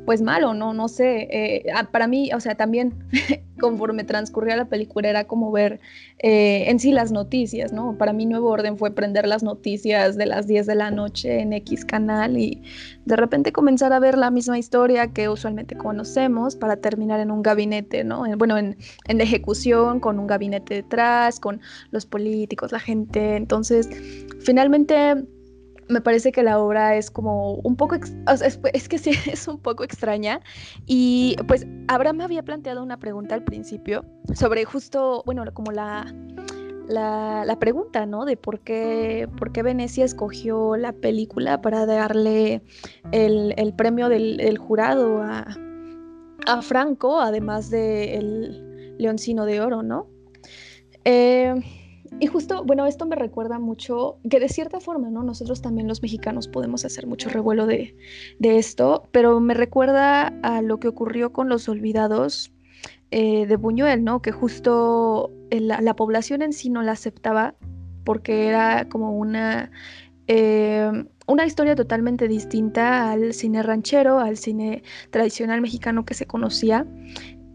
[0.04, 0.74] pues malo, ¿no?
[0.74, 1.28] No sé.
[1.30, 2.94] Eh, ah, para mí, o sea, también
[3.60, 5.80] conforme transcurría la película era como ver
[6.18, 7.96] eh, en sí las noticias, ¿no?
[7.96, 11.52] Para mí Nuevo Orden fue prender las noticias de las 10 de la noche en
[11.52, 12.62] X canal y
[13.04, 17.42] de repente comenzar a ver la misma historia que usualmente conocemos para terminar en un
[17.42, 18.24] gabinete, ¿no?
[18.36, 18.76] Bueno, en,
[19.08, 23.36] en la ejecución, con un gabinete detrás, con los políticos, la gente.
[23.36, 23.88] Entonces,
[24.40, 25.24] finalmente
[25.88, 29.84] me parece que la obra es como un poco, es, que sí, es un poco
[29.84, 30.40] extraña.
[30.86, 34.04] Y pues Abraham había planteado una pregunta al principio
[34.34, 36.06] sobre justo, bueno, como la,
[36.88, 38.24] la, pregunta, ¿no?
[38.24, 42.62] De por qué, por qué Venecia escogió la película para darle
[43.12, 45.46] el, premio del, jurado a,
[46.46, 50.08] a, Franco, además del Leoncino de Oro, ¿no?
[51.04, 51.54] Eh,
[52.20, 55.22] y justo, bueno, esto me recuerda mucho que de cierta forma, ¿no?
[55.22, 57.94] Nosotros también los mexicanos podemos hacer mucho revuelo de,
[58.40, 62.52] esto, pero me recuerda a lo que ocurrió con los olvidados
[63.10, 64.22] eh, de Buñuel, ¿no?
[64.22, 67.56] Que justo la, población en sí no la aceptaba
[68.04, 69.70] porque era como una,
[70.26, 70.90] eh,
[71.26, 76.86] una historia totalmente distinta al cine ranchero, al cine tradicional mexicano que se conocía.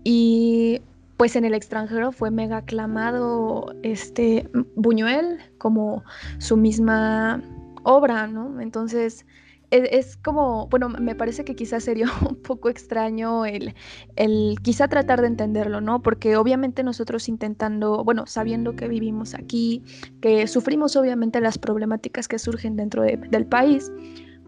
[0.03, 0.81] Y
[1.19, 6.01] pues en el extranjero fue mega aclamado este Buñuel como
[6.37, 7.43] su misma
[7.83, 8.61] obra, ¿no?
[8.61, 9.25] Entonces
[9.69, 13.75] e, es, como, bueno, me parece que quizás sería un poco extraño el,
[14.15, 16.01] el quizá tratar de entenderlo, ¿no?
[16.01, 19.83] Porque obviamente nosotros intentando, bueno, sabiendo que vivimos aquí,
[20.21, 23.91] que sufrimos obviamente las problemáticas que surgen dentro del país,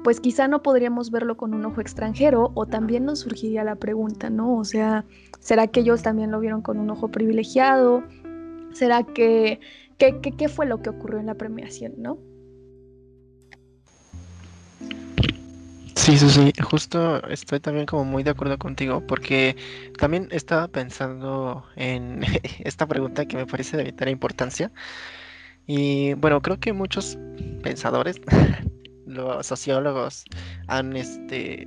[0.03, 4.29] pues quizá no podríamos verlo con un ojo extranjero o también nos surgiría la pregunta,
[4.29, 4.57] ¿no?
[4.57, 5.05] O sea,
[5.39, 8.03] ¿será que ellos también lo vieron con un ojo privilegiado?
[8.73, 9.59] será que,
[9.97, 12.17] qué fue lo que ocurrió en la premiación, ¿no?
[15.95, 19.55] Sí, sí, sí, justo estoy también como muy de acuerdo contigo porque
[19.99, 22.23] también estaba pensando en
[22.63, 24.71] esta pregunta que me parece de vital importancia
[25.67, 27.19] y bueno, creo que muchos
[27.61, 28.19] pensadores,
[29.11, 30.25] los sociólogos
[30.67, 31.65] han este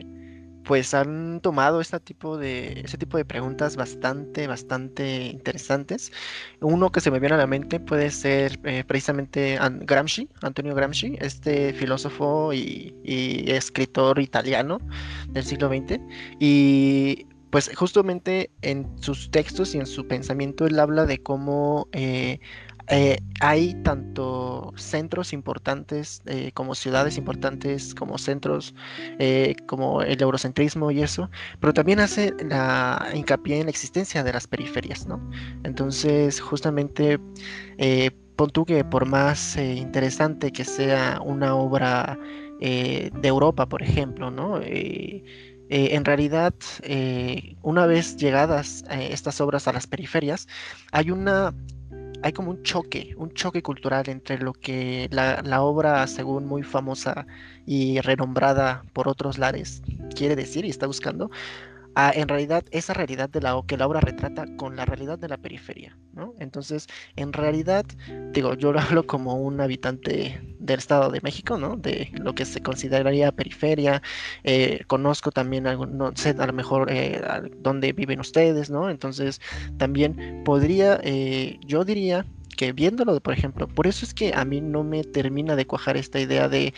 [0.64, 6.10] pues han tomado este tipo de, ese tipo de preguntas bastante, bastante interesantes.
[6.60, 11.16] Uno que se me viene a la mente puede ser eh, precisamente Gramsci, Antonio Gramsci,
[11.20, 12.94] este filósofo y,
[13.46, 14.78] escritor italiano
[15.28, 16.00] del siglo XX.
[16.40, 22.40] Y pues justamente en sus textos y en su pensamiento él habla de cómo eh,
[22.88, 28.74] eh, hay tanto centros importantes eh, como ciudades importantes, como centros
[29.18, 31.30] eh, como el eurocentrismo y eso,
[31.60, 35.20] pero también hace la hincapié en la existencia de las periferias, ¿no?
[35.64, 37.18] Entonces, justamente,
[38.36, 38.50] pon
[38.90, 42.18] por más interesante que sea una obra
[42.60, 44.60] de Europa, por ejemplo, ¿no?
[44.62, 46.54] en realidad,
[47.62, 50.46] una vez llegadas estas obras a las periferias,
[50.92, 51.54] hay una
[52.24, 57.26] hay como un choque, un choque cultural entre lo que la, obra, según muy famosa
[57.66, 59.84] y renombrada por otros lares,
[60.16, 61.30] quiere decir y está buscando,
[61.96, 65.36] en realidad esa realidad de la que la obra retrata con la realidad de la
[65.36, 66.34] periferia, ¿no?
[66.40, 66.86] Entonces,
[67.16, 67.84] en realidad,
[68.32, 71.76] digo, yo lo hablo como un habitante del Estado de México, ¿no?
[71.76, 74.02] De lo que se consideraría periferia,
[74.42, 77.20] eh, conozco también, no sé, a lo mejor eh,
[77.58, 78.90] dónde viven ustedes, ¿no?
[78.90, 79.40] Entonces,
[79.78, 84.60] también podría, eh, yo diría que viéndolo, por ejemplo, por eso es que a mí
[84.60, 86.72] no me termina de cuajar esta idea de,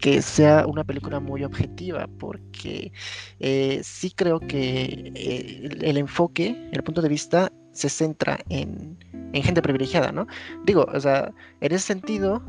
[0.00, 2.92] que sea una película muy objetiva, porque
[3.40, 8.98] eh, sí creo que eh, el, enfoque, el punto de vista, se centra en,
[9.34, 10.26] gente privilegiada, ¿no?
[10.64, 12.42] Digo, o sea, en ese sentido,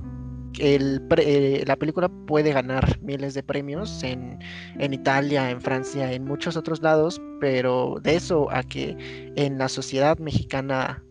[0.58, 4.40] eh, la película puede ganar miles de premios en,
[4.80, 8.96] en, Italia, en Francia, en muchos otros lados, pero de eso a que
[9.36, 11.04] en la sociedad mexicana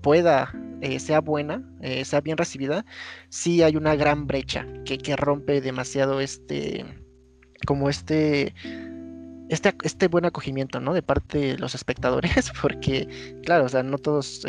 [0.00, 2.84] pueda, eh, sea buena, eh, sea bien recibida,
[3.28, 6.84] sí hay una gran brecha que, que, rompe demasiado este,
[7.66, 8.54] como este,
[9.48, 10.94] este, este buen acogimiento, ¿no?
[10.94, 13.08] De parte de los espectadores, porque,
[13.44, 14.42] claro, o sea, no todos,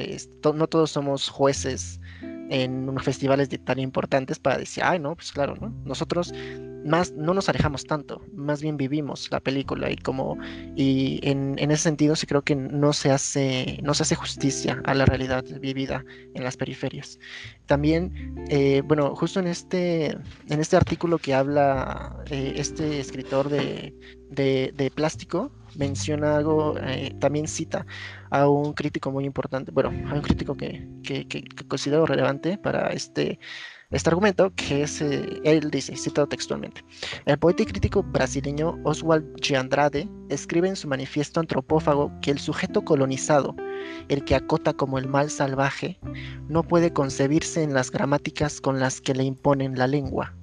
[0.56, 2.00] no todos somos jueces
[2.50, 5.74] en unos festivales tan importantes para decir, ay, no, pues claro, ¿no?
[5.86, 6.34] Nosotros
[6.86, 10.38] más no nos alejamos tanto, más bien vivimos la película y como
[10.76, 14.94] y en, ese sentido sí creo que no se hace no se hace justicia a
[14.94, 16.04] la realidad vivida
[16.34, 17.20] en las periferias.
[17.66, 20.18] También, eh, bueno, justo en este
[20.50, 23.94] en este artículo que habla eh, este escritor de,
[24.30, 27.86] de, plástico menciona algo, eh, también cita
[28.30, 32.90] a un crítico muy importante, bueno, a un crítico que, que, que considero relevante para
[32.90, 33.40] este
[33.92, 36.84] este argumento, que es, eh, él dice, citado textualmente,
[37.26, 42.40] el poeta y crítico brasileño Oswald de Andrade escribe en su manifiesto antropófago que el
[42.40, 43.56] sujeto colonizado,
[44.08, 46.00] el que acota como el mal salvaje,
[46.48, 50.34] no puede concebirse en las gramáticas con las que le imponen la lengua.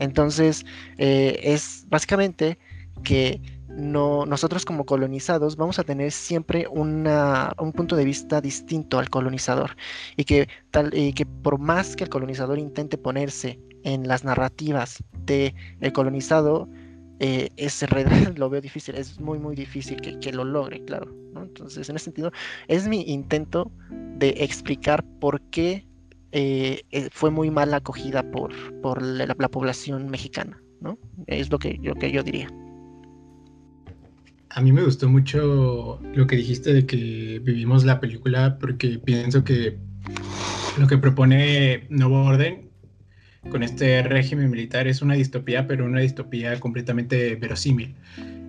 [0.00, 0.64] Entonces,
[0.98, 2.58] eh, es básicamente
[3.02, 3.40] que
[3.78, 7.04] no, nosotros como colonizados vamos a tener siempre un
[7.74, 9.76] punto de vista distinto al colonizador
[10.16, 15.02] y que, tal, y que por más que el colonizador intente ponerse en las narrativas
[15.24, 16.68] del el colonizado,
[17.20, 17.84] eh, es
[18.36, 21.14] lo veo difícil, es muy muy difícil que, lo logre, claro.
[21.36, 22.32] Entonces, en ese sentido,
[22.66, 25.86] es mi intento de explicar por qué
[26.32, 28.52] eh, eh, fue muy mal acogida por,
[29.00, 30.98] la, población mexicana, ¿no?
[31.28, 32.48] Es lo que yo diría.
[34.50, 39.44] A mí me gustó mucho lo que dijiste de que vivimos la película porque pienso
[39.44, 39.76] que
[40.78, 42.68] lo que propone Nuevo Orden
[43.50, 47.94] con este régimen militar es una distopía, pero una distopía completamente verosímil,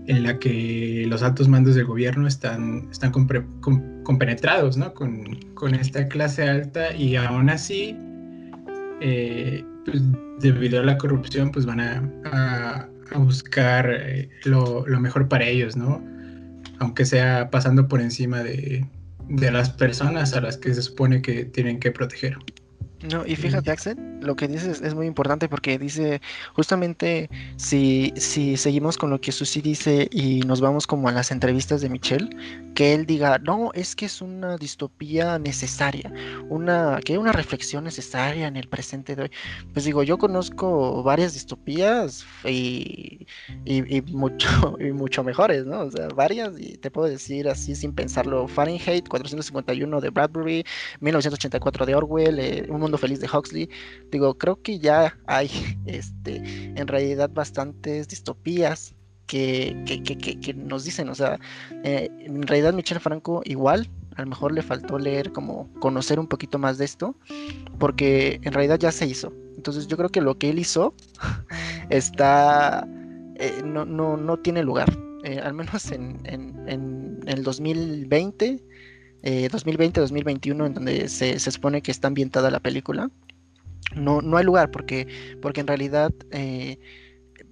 [0.07, 4.93] en la que los altos mandos del gobierno están, están compenetrados ¿no?
[4.93, 7.95] con, con, esta clase alta y aún así,
[9.01, 10.01] eh, pues,
[10.39, 16.03] debido a la corrupción, pues van a a buscar eh, lo, mejor para ellos, ¿no?
[16.79, 18.85] Aunque sea pasando por encima de,
[19.27, 22.37] las personas a las que se supone que tienen que proteger.
[23.01, 26.21] No, y fíjate, Axel, lo que dices es muy importante porque dice,
[26.53, 31.31] justamente, si, si seguimos con lo que Susi dice y nos vamos como a las
[31.31, 32.29] entrevistas de Michelle,
[32.75, 36.11] que él diga, no, es que es una distopía necesaria,
[36.49, 39.31] una, que hay una reflexión necesaria en el presente de hoy.
[39.71, 43.27] Pues digo, yo conozco varias distopías y,
[43.63, 45.83] y, mucho, y mucho mejores, ¿no?
[45.83, 50.65] O sea, varias, y te puedo decir así sin pensarlo, Fahrenheit 451 de Bradbury,
[50.99, 53.69] 1984 de Orwell, eh, un Feliz de Huxley,
[54.11, 55.49] digo, creo que ya hay
[55.85, 56.37] este,
[56.75, 58.95] en realidad bastantes distopías
[59.27, 60.01] que,
[60.41, 61.39] que, nos dicen, o sea,
[61.83, 66.27] eh, en realidad Michel Franco igual, a lo mejor le faltó leer como conocer un
[66.27, 67.15] poquito más de esto,
[67.77, 69.31] porque en realidad ya se hizo.
[69.55, 70.95] Entonces yo creo que lo que él hizo
[71.89, 72.87] está,
[73.35, 74.91] eh, no, no, no, tiene lugar,
[75.23, 78.63] eh, al menos en, en, en el 2020
[79.23, 83.09] 2020-2021 eh, en donde se, se, supone que está ambientada la película,
[83.95, 85.07] no, no hay lugar porque,
[85.41, 86.79] porque en realidad eh,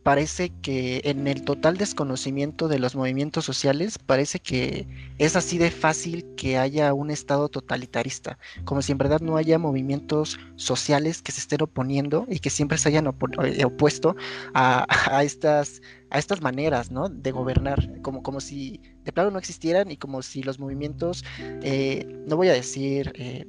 [0.07, 4.87] parece que en el total desconocimiento de los movimientos sociales, parece que
[5.17, 9.59] es así de fácil que haya un estado totalitarista, como si en verdad no haya
[9.59, 14.15] movimientos sociales que se estén oponiendo y que siempre se hayan eh, opuesto
[14.53, 14.85] a,
[15.25, 17.09] estas, a estas maneras ¿no?
[17.09, 22.07] de gobernar, como, como si de plano no existieran y como si los movimientos, eh,
[22.25, 23.11] no voy a decir...
[23.15, 23.45] Eh,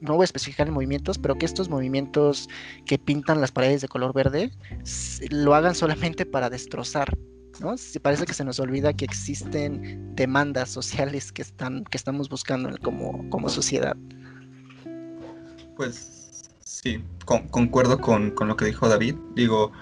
[0.00, 2.48] no voy a especificar en movimientos, pero que estos movimientos
[2.86, 4.50] que pintan las paredes de color verde
[5.30, 7.16] lo hagan solamente para destrozar.
[7.60, 7.74] ¿no?
[8.00, 13.28] parece que se nos olvida que existen demandas sociales que, están, que estamos buscando como,
[13.30, 13.96] como sociedad.
[15.76, 19.16] Pues sí, concuerdo con, con, lo que dijo David.
[19.34, 19.72] Digo,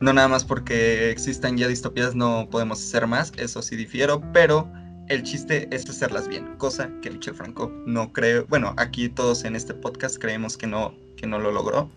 [0.00, 4.70] no nada más porque existan ya distopías no podemos hacer más, eso sí difiero, pero
[5.08, 9.56] el chiste es hacerlas bien, cosa que Michel Franco no creo, bueno, aquí todos en
[9.56, 11.90] este podcast creemos que no, que no lo logró.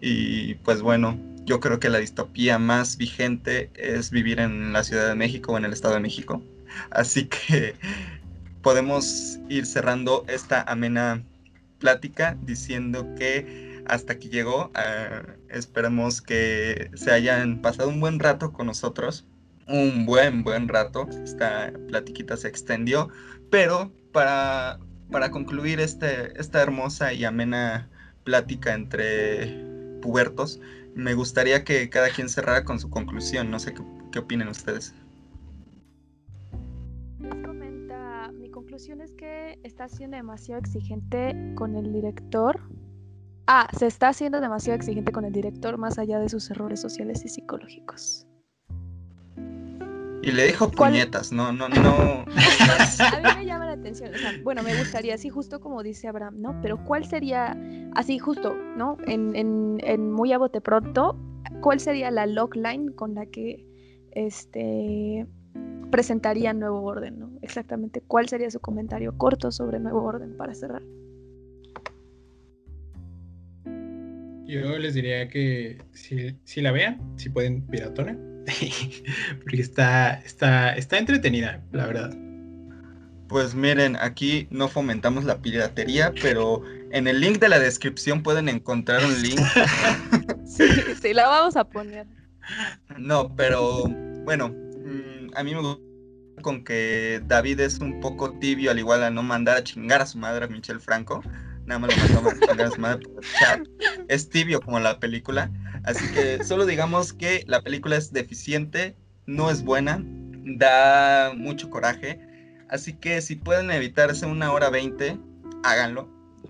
[0.00, 5.08] Y pues bueno, yo creo que la distopía más vigente es vivir en la Ciudad
[5.08, 6.42] de México o en el Estado de México.
[6.90, 7.74] Así que
[8.62, 11.22] podemos ir cerrando esta amena
[11.78, 14.70] plática diciendo que hasta aquí llegó.
[14.74, 19.26] Uh, esperemos que se hayan pasado un buen rato con nosotros
[19.72, 21.08] un buen, buen rato.
[21.24, 23.08] Esta platiquita se extendió,
[23.50, 24.78] pero para,
[25.10, 27.88] para concluir este, esta hermosa y amena
[28.24, 29.64] plática entre
[30.02, 30.60] pubertos,
[30.94, 33.50] me gustaría que cada quien cerrara con su conclusión.
[33.50, 34.94] No sé qué, qué opinen ustedes.
[37.44, 42.60] Comenta, mi conclusión es que está siendo demasiado exigente con el director.
[43.46, 47.24] Ah, se está haciendo demasiado exigente con el director más allá de sus errores sociales
[47.24, 48.26] y psicológicos.
[50.22, 52.24] Y le dijo puñetas, no, no, no.
[52.28, 56.06] a mí me llama la atención, o sea, bueno, me gustaría, así justo como dice
[56.06, 56.60] Abraham, ¿no?
[56.62, 57.56] Pero ¿cuál sería,
[57.96, 58.96] así justo, ¿no?
[59.06, 61.18] En, en, en muy a bote pronto,
[61.60, 63.66] ¿cuál sería la logline con la que
[64.12, 65.26] este
[65.90, 67.30] presentaría Nuevo Orden, ¿no?
[67.42, 70.82] Exactamente, ¿cuál sería su comentario corto sobre Nuevo Orden para cerrar?
[74.46, 78.16] Yo les diría que si, si la vean, si pueden piratona,
[79.42, 82.16] porque está, está, está entretenida, la verdad.
[83.28, 88.48] Pues miren, aquí no fomentamos la piratería, pero en el link de la descripción pueden
[88.48, 89.40] encontrar un link.
[90.46, 90.68] sí,
[91.00, 92.06] sí, la vamos a poner.
[92.98, 93.84] No, pero
[94.24, 95.82] bueno, mm, a mí me gusta
[96.42, 100.06] con que David es un poco tibio, al igual a no mandar a chingar a
[100.06, 101.22] su madre a Michelle Franco.
[101.66, 103.62] Nada más lo mandó a madre por.
[104.08, 105.50] Es tibio como la película.
[105.84, 108.96] Así que solo digamos que la película es deficiente,
[109.26, 112.20] no es buena, da mucho coraje.
[112.68, 115.18] Así que si pueden evitarse una hora veinte,
[115.62, 116.08] háganlo.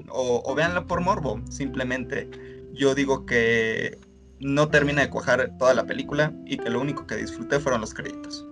[0.09, 2.29] O, o véanlo por morbo, simplemente.
[2.73, 3.99] Yo digo que
[4.41, 7.95] no termina de cuajar toda la película y que lo único que disfruté fueron los
[7.95, 8.47] créditos.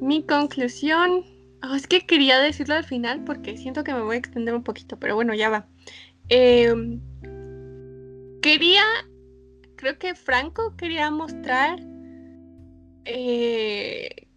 [0.00, 1.24] Mi conclusión,
[1.62, 4.62] oh, es que quería decirlo al final porque siento que me voy a extender un
[4.62, 5.66] poquito, pero bueno, ya va.
[6.28, 6.74] Eh,
[8.42, 8.82] quería,
[9.76, 11.80] creo que Franco quería mostrar
[13.04, 14.28] eh,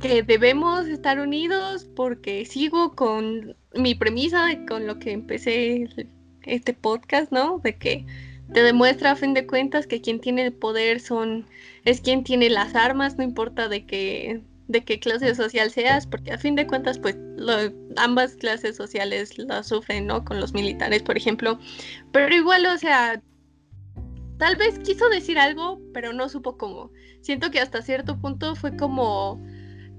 [0.00, 5.88] que debemos estar unidos porque sigo con mi premisa, con lo que empecé
[6.44, 7.58] este podcast, ¿no?
[7.58, 8.04] De que
[8.52, 11.46] te demuestra a fin de cuentas que quien tiene el poder son
[11.84, 16.32] es quien tiene las armas, no importa de qué de qué clase social seas, porque
[16.32, 17.16] a fin de cuentas pues
[17.96, 20.24] ambas clases sociales la sufren, ¿no?
[20.24, 21.58] Con los militares, por ejemplo,
[22.12, 23.20] pero igual, o sea,
[24.38, 26.90] tal vez quiso decir algo, pero no supo cómo.
[27.20, 29.40] Siento que hasta cierto punto fue como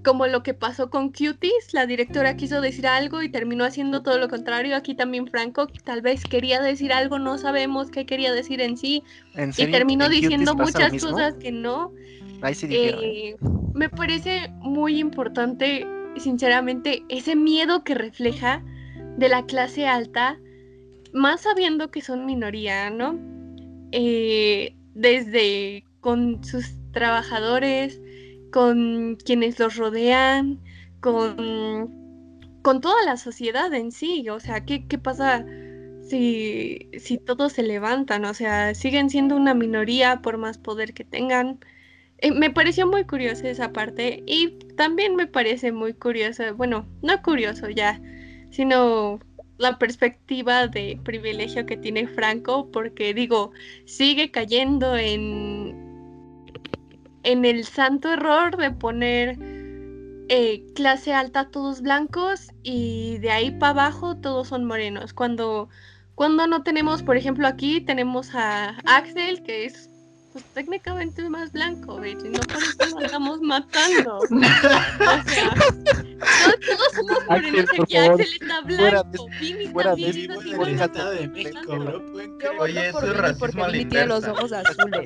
[0.03, 4.19] como lo que pasó con Cuties, la directora quiso decir algo y terminó haciendo todo
[4.19, 4.75] lo contrario.
[4.75, 9.03] Aquí también Franco tal vez quería decir algo, no sabemos qué quería decir en sí.
[9.35, 11.93] y terminó diciendo muchas cosas que no.
[12.43, 12.55] ¿Eh?
[12.71, 13.35] Eh,
[13.73, 15.87] me parece muy importante,
[16.17, 18.63] sinceramente, ese miedo que refleja
[19.17, 20.39] de la clase alta,
[21.13, 23.19] más sabiendo que son minoría, ¿no?
[23.91, 28.01] Eh, desde con sus trabajadores,
[28.51, 30.59] con quienes los rodean,
[30.99, 34.27] con, con toda la sociedad en sí.
[34.29, 35.45] O sea, ¿qué, qué pasa
[36.07, 38.25] si, si todos se levantan?
[38.25, 41.59] O sea, siguen siendo una minoría por más poder que tengan.
[42.23, 47.21] Eh, me pareció muy curiosa esa parte y también me parece muy curioso, bueno, no
[47.21, 47.99] curioso ya,
[48.49, 49.19] sino
[49.57, 53.51] la perspectiva de privilegio que tiene Franco, porque digo,
[53.85, 55.75] sigue cayendo en,
[57.23, 59.37] en el santo error de poner
[60.29, 65.11] eh, clase alta todos blancos y de ahí para abajo todos son morenos.
[65.11, 65.67] Cuando,
[66.15, 69.89] cuando no tenemos, por ejemplo, aquí tenemos a Axel, que es
[70.33, 74.17] pues, técnicamente más blanco, y no por eso lo estamos matando.
[74.19, 75.53] o sea,
[76.65, 79.27] todos, somos morenos aquí, Axel está blanco,
[79.83, 82.01] también está de México.
[82.59, 83.67] Oye, eso es racismo
[84.07, 85.05] los ojos azules.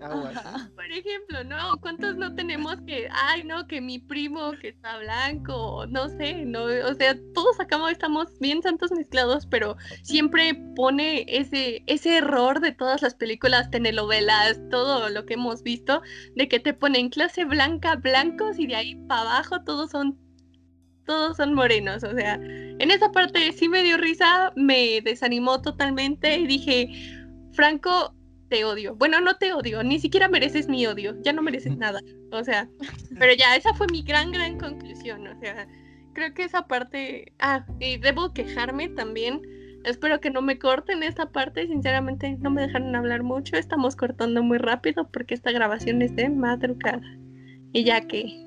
[0.74, 1.78] Por ejemplo, ¿no?
[1.80, 6.64] ¿Cuántos no tenemos que, ay, no, que mi primo que está blanco, no sé, no,
[6.64, 12.72] o sea, todos acá estamos bien santos mezclados, pero siempre pone ese, ese error de
[12.72, 16.02] todas las películas, telenovelas, todo lo que hemos visto,
[16.34, 20.18] de que te ponen clase blanca, blancos y de ahí para abajo todos son
[21.04, 26.38] todos son morenos, o sea, en esa parte sí me dio risa, me desanimó totalmente
[26.38, 26.88] y dije,
[27.52, 28.14] Franco,
[28.50, 28.96] te odio.
[28.96, 32.02] Bueno, no te odio, ni siquiera mereces mi odio, ya no mereces nada.
[32.32, 32.68] O sea,
[33.18, 35.26] pero ya, esa fue mi gran, gran conclusión.
[35.26, 35.66] O sea,
[36.12, 37.32] creo que esa parte.
[37.38, 39.40] Ah, y debo quejarme también.
[39.84, 41.66] Espero que no me corten esta parte.
[41.68, 43.56] Sinceramente, no me dejaron hablar mucho.
[43.56, 47.00] Estamos cortando muy rápido porque esta grabación es de madrugada.
[47.72, 48.46] Y ya que.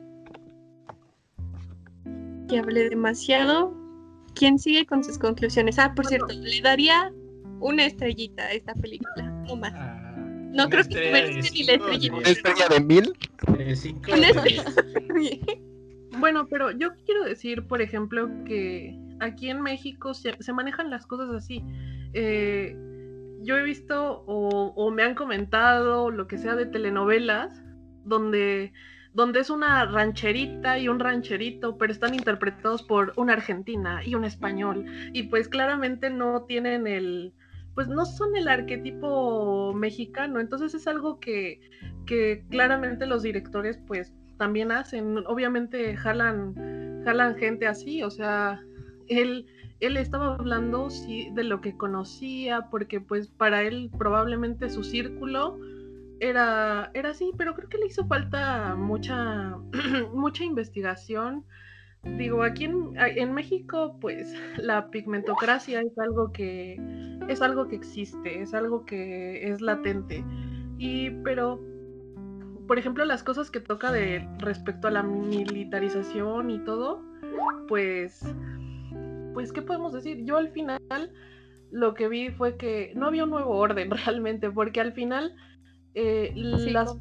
[2.49, 3.74] Que hablé demasiado.
[4.36, 5.80] ¿Quién sigue con sus conclusiones?
[5.80, 7.12] Ah, por cierto, le daría
[7.64, 9.74] una estrellita a esta película, no más.
[9.76, 12.16] Ah, no creo que merezca ni la estrellita.
[12.16, 13.14] ¿Una estrella de mil?
[16.20, 21.34] bueno, pero yo quiero decir, por ejemplo, que aquí en México se, manejan las cosas
[21.34, 21.64] así.
[22.14, 22.76] Eh,
[23.41, 27.61] yo he visto o, o, me han comentado lo que sea de telenovelas
[28.05, 28.74] donde,
[29.14, 34.26] donde es una rancherita y un rancherito, pero están interpretados por una argentina y un
[34.26, 34.86] español.
[35.14, 37.34] Y pues claramente no tienen el,
[37.76, 41.60] pues no son el arquetipo mexicano, entonces es algo que,
[42.06, 48.62] que claramente los directores pues también hacen, obviamente jalan, jalan gente así, o sea,
[49.08, 49.46] él,
[49.80, 55.60] él estaba hablando sí, de lo que conocía, porque pues para él probablemente su círculo
[56.20, 59.58] era, era así, pero creo que le hizo falta mucha,
[60.14, 61.46] mucha investigación,
[62.04, 66.80] digo, aquí en, México, pues la pigmentocracia es algo que
[67.28, 70.24] es algo que existe, es algo que es latente.
[70.78, 71.60] Y pero
[72.68, 77.04] por ejemplo, las cosas que toca de respecto a la militarización y todo,
[77.68, 78.24] pues
[79.34, 80.24] pues qué podemos decir?
[80.26, 81.12] Yo al final
[81.72, 85.36] lo que vi fue que no había un nuevo orden realmente, porque al final
[85.95, 86.95] eh, las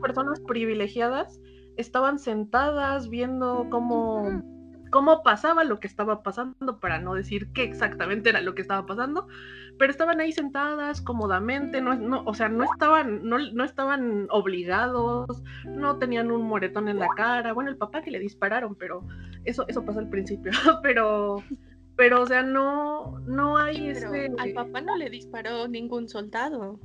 [0.00, 1.40] personas privilegiadas
[1.80, 4.42] estaban sentadas viendo cómo,
[4.90, 8.86] cómo pasaba lo que estaba pasando, para no decir qué exactamente era lo que estaba
[8.86, 9.26] pasando,
[9.78, 15.42] pero estaban ahí sentadas cómodamente, no, no, o sea, no estaban, no, no estaban obligados,
[15.64, 19.06] no tenían un moretón en la cara, bueno, el papá que le dispararon, pero
[19.44, 20.52] eso, eso pasa al principio,
[20.82, 21.42] pero
[22.00, 24.32] pero o sea, no, no hay ese...
[24.38, 26.80] Al papá no le disparó ningún soldado.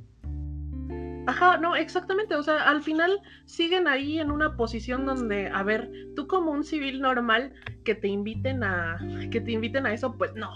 [1.28, 2.36] Ajá, no, exactamente.
[2.36, 6.64] O sea, al final siguen ahí en una posición donde, a ver, tú como un
[6.64, 7.54] civil normal
[7.84, 9.00] que te inviten a,
[9.32, 10.50] que te inviten a eso, pues no,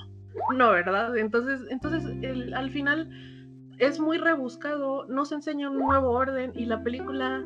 [0.56, 1.18] no, ¿verdad?
[1.18, 3.10] Entonces, entonces el, al final
[3.80, 7.44] es muy rebuscado, no se enseña un nuevo orden y la película,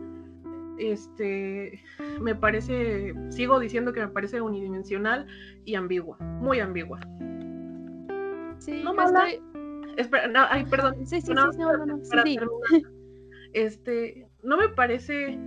[0.77, 1.81] este,
[2.19, 5.27] me parece, sigo diciendo que me parece unidimensional
[5.63, 6.99] y ambigua, muy ambigua.
[8.57, 9.27] Sí, no mala.
[9.95, 10.95] Espera, no, ay, perdón.
[11.05, 12.39] Sí, sí, sí, no, no, no, sí
[13.53, 15.39] este, no me parece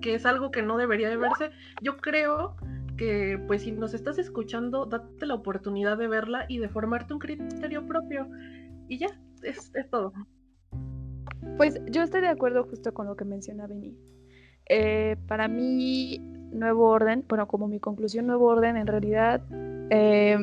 [0.00, 1.50] que es algo que no debería de verse.
[1.82, 2.56] Yo creo
[2.96, 7.20] que, pues, si nos estás escuchando, date la oportunidad de verla y de formarte un
[7.20, 8.28] criterio propio.
[8.88, 9.08] Y ya,
[9.42, 10.12] es, todo.
[11.56, 13.96] Pues yo estoy de acuerdo justo con lo que menciona Benny.
[14.66, 16.18] Eh, para mí,
[16.52, 19.42] Nuevo Orden, bueno, como mi conclusión, Nuevo Orden en realidad
[19.90, 20.38] eh,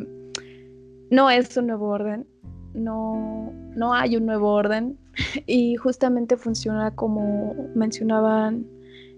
[1.10, 2.26] no es un nuevo orden,
[2.74, 4.98] no, no hay un nuevo orden
[5.46, 8.66] y justamente funciona como mencionaban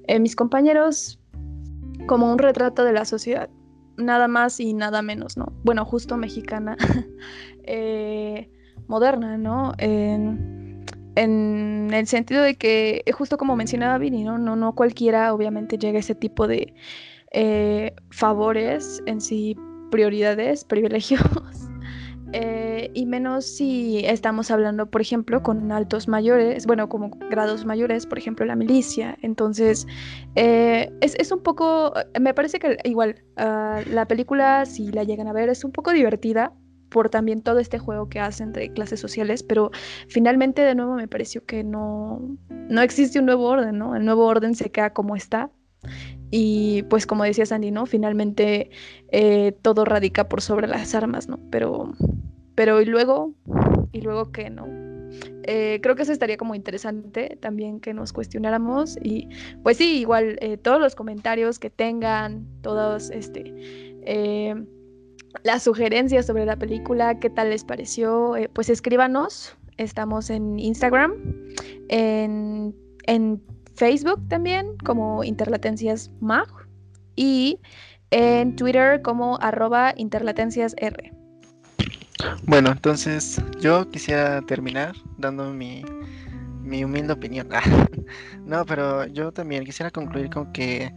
[0.08, 1.20] eh, mis compañeros,
[2.08, 3.50] como un retrato de la sociedad,
[3.98, 5.54] nada más y nada menos, ¿no?
[5.64, 6.78] Bueno, justo mexicana,
[7.64, 8.50] eh,
[8.88, 9.74] moderna, ¿no?
[9.78, 10.74] En,
[11.16, 14.40] el sentido de que, justo como mencionaba Vini, ¿no?
[14.40, 16.74] No, no cualquiera obviamente llega a ese tipo de
[17.32, 19.56] eh, favores en sí,
[19.92, 21.22] prioridades, privilegios.
[22.94, 28.18] Y menos si estamos hablando, por ejemplo, con altos mayores, bueno, como grados mayores, por
[28.18, 29.18] ejemplo, la milicia.
[29.22, 29.88] Entonces,
[30.36, 35.34] eh, es, un poco, me parece que igual ah, la película, si la llegan a
[35.34, 36.54] ver, es un poco divertida
[36.90, 39.72] por también todo este juego que hacen entre clases sociales, pero
[40.08, 43.96] finalmente de nuevo me pareció que no, no existe un nuevo orden, ¿no?
[43.96, 45.50] El nuevo orden se queda como está
[46.30, 47.86] y pues como decía Sandy, ¿no?
[47.86, 48.70] Finalmente
[49.12, 51.40] eh, todo radica por sobre las armas, ¿no?
[51.50, 51.94] Pero,
[52.56, 53.34] pero y luego,
[53.92, 54.68] y luego qué, ¿no?
[55.44, 59.30] Eh, creo que eso estaría como interesante también que nos cuestionáramos y
[59.62, 63.54] pues sí, igual eh, todos los comentarios que tengan, todos este,
[65.44, 71.14] las sugerencias sobre la película, qué tal les pareció, pues escríbanos, estamos en Instagram,
[71.90, 72.76] en,
[73.06, 73.42] en
[73.76, 76.48] Facebook también como Interlatencias Mag
[77.16, 77.60] y
[78.12, 81.23] en Twitter como arroba interlatenciasr.
[82.44, 85.84] Bueno, entonces yo quisiera terminar dando mi,
[86.62, 87.50] mi humilde opinión.
[88.46, 90.92] no, pero yo también quisiera concluir con que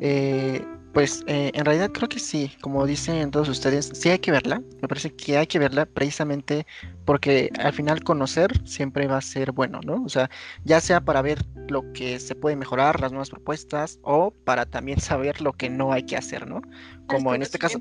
[0.00, 4.30] eh, pues eh, en realidad creo que sí, como dicen todos ustedes, sí hay que
[4.30, 4.62] verla.
[4.82, 6.66] Me parece que hay que verla precisamente
[7.06, 10.02] porque al final conocer siempre va a ser bueno, ¿no?
[10.04, 10.28] O sea,
[10.64, 11.38] ya sea para ver
[11.68, 15.92] lo que se puede mejorar, las nuevas propuestas, o para también saber lo que no
[15.92, 16.60] hay que hacer, ¿no?
[17.06, 17.78] Como en este caso.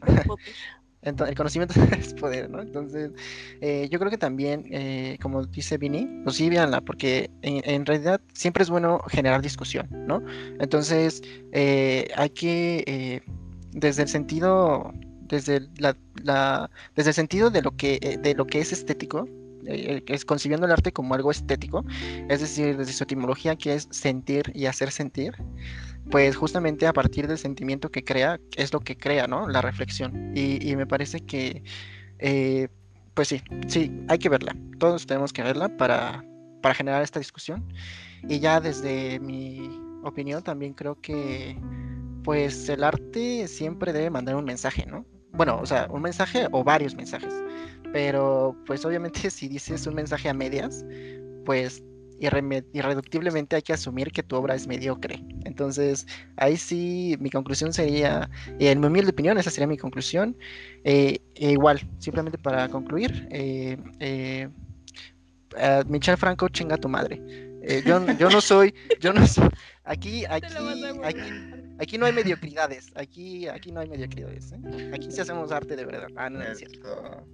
[1.02, 2.62] El conocimiento es poder, ¿no?
[2.62, 3.12] Entonces,
[3.62, 8.22] eh, yo creo que también, eh, como dice Vini, pues sí, véanla, porque en, realidad
[8.34, 10.22] siempre es bueno generar discusión, ¿no?
[10.60, 11.22] Entonces,
[11.52, 13.24] eh, hay que,
[13.72, 18.72] desde el sentido, desde la, desde el sentido de lo que, de lo que es
[18.72, 19.28] estético,
[19.72, 21.86] es concibiendo el arte como algo estético,
[22.30, 25.34] es decir, desde su etimología que es sentir y hacer sentir,
[26.10, 29.48] pues justamente a partir del sentimiento que crea, es lo que crea, ¿no?
[29.48, 30.32] La reflexión.
[30.36, 31.64] Y, me parece que,
[32.20, 32.68] eh,
[33.14, 34.56] pues sí, sí, hay que verla.
[34.80, 36.24] Todos tenemos que verla para,
[36.62, 37.72] para generar esta discusión.
[38.28, 39.70] Y ya desde mi
[40.04, 41.58] opinión también creo que,
[42.24, 45.06] pues el arte siempre debe mandar un mensaje, ¿no?
[45.34, 47.34] Bueno, o sea, un mensaje o varios mensajes.
[47.92, 50.86] Pero pues obviamente si dices un mensaje a medias,
[51.46, 51.84] pues
[52.22, 55.24] irreductiblemente hay que asumir que tu obra es mediocre.
[55.46, 56.06] Entonces,
[56.38, 58.30] ahí sí, mi conclusión sería,
[58.60, 60.38] en mi humilde opinión, esa sería mi conclusión.
[60.84, 64.50] Eh, e igual, simplemente para concluir, eh, eh,
[65.88, 67.22] Michel Franco, chinga tu madre.
[67.86, 69.50] yo, yo no soy, yo no soy,
[69.84, 70.54] aquí, aquí,
[71.04, 71.22] aquí,
[71.80, 74.54] aquí no hay mediocridades, aquí, aquí no hay mediocridades,
[74.94, 76.08] aquí sí hacemos arte de verdad.
[76.16, 77.26] Ah, no, es cierto.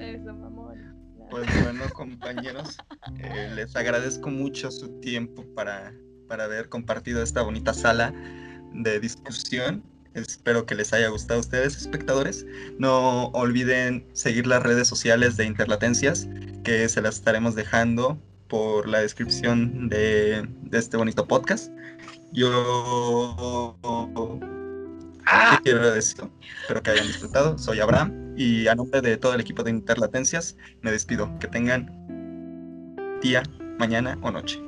[0.00, 0.94] Eso, mamón.
[1.30, 2.78] Pues bueno, compañeros,
[3.18, 5.92] eh, les agradezco mucho su tiempo para,
[6.28, 8.12] para haber compartido esta bonita sala
[8.72, 9.82] de discusión.
[10.14, 12.46] Espero que les haya gustado a ustedes, espectadores.
[12.78, 16.28] No olviden seguir las redes sociales de Interlatencias,
[16.62, 18.18] que se las estaremos dejando
[18.48, 21.72] por la descripción de, de este bonito podcast.
[22.32, 23.76] Yo
[25.26, 25.60] ¡Ah!
[25.62, 26.24] quiero decir,
[26.62, 27.58] espero que hayan disfrutado.
[27.58, 31.30] Soy Abraham y a nombre de todo el equipo de Interlatencias me despido.
[31.38, 31.88] Que tengan
[33.22, 33.42] día,
[33.78, 34.60] mañana o noche.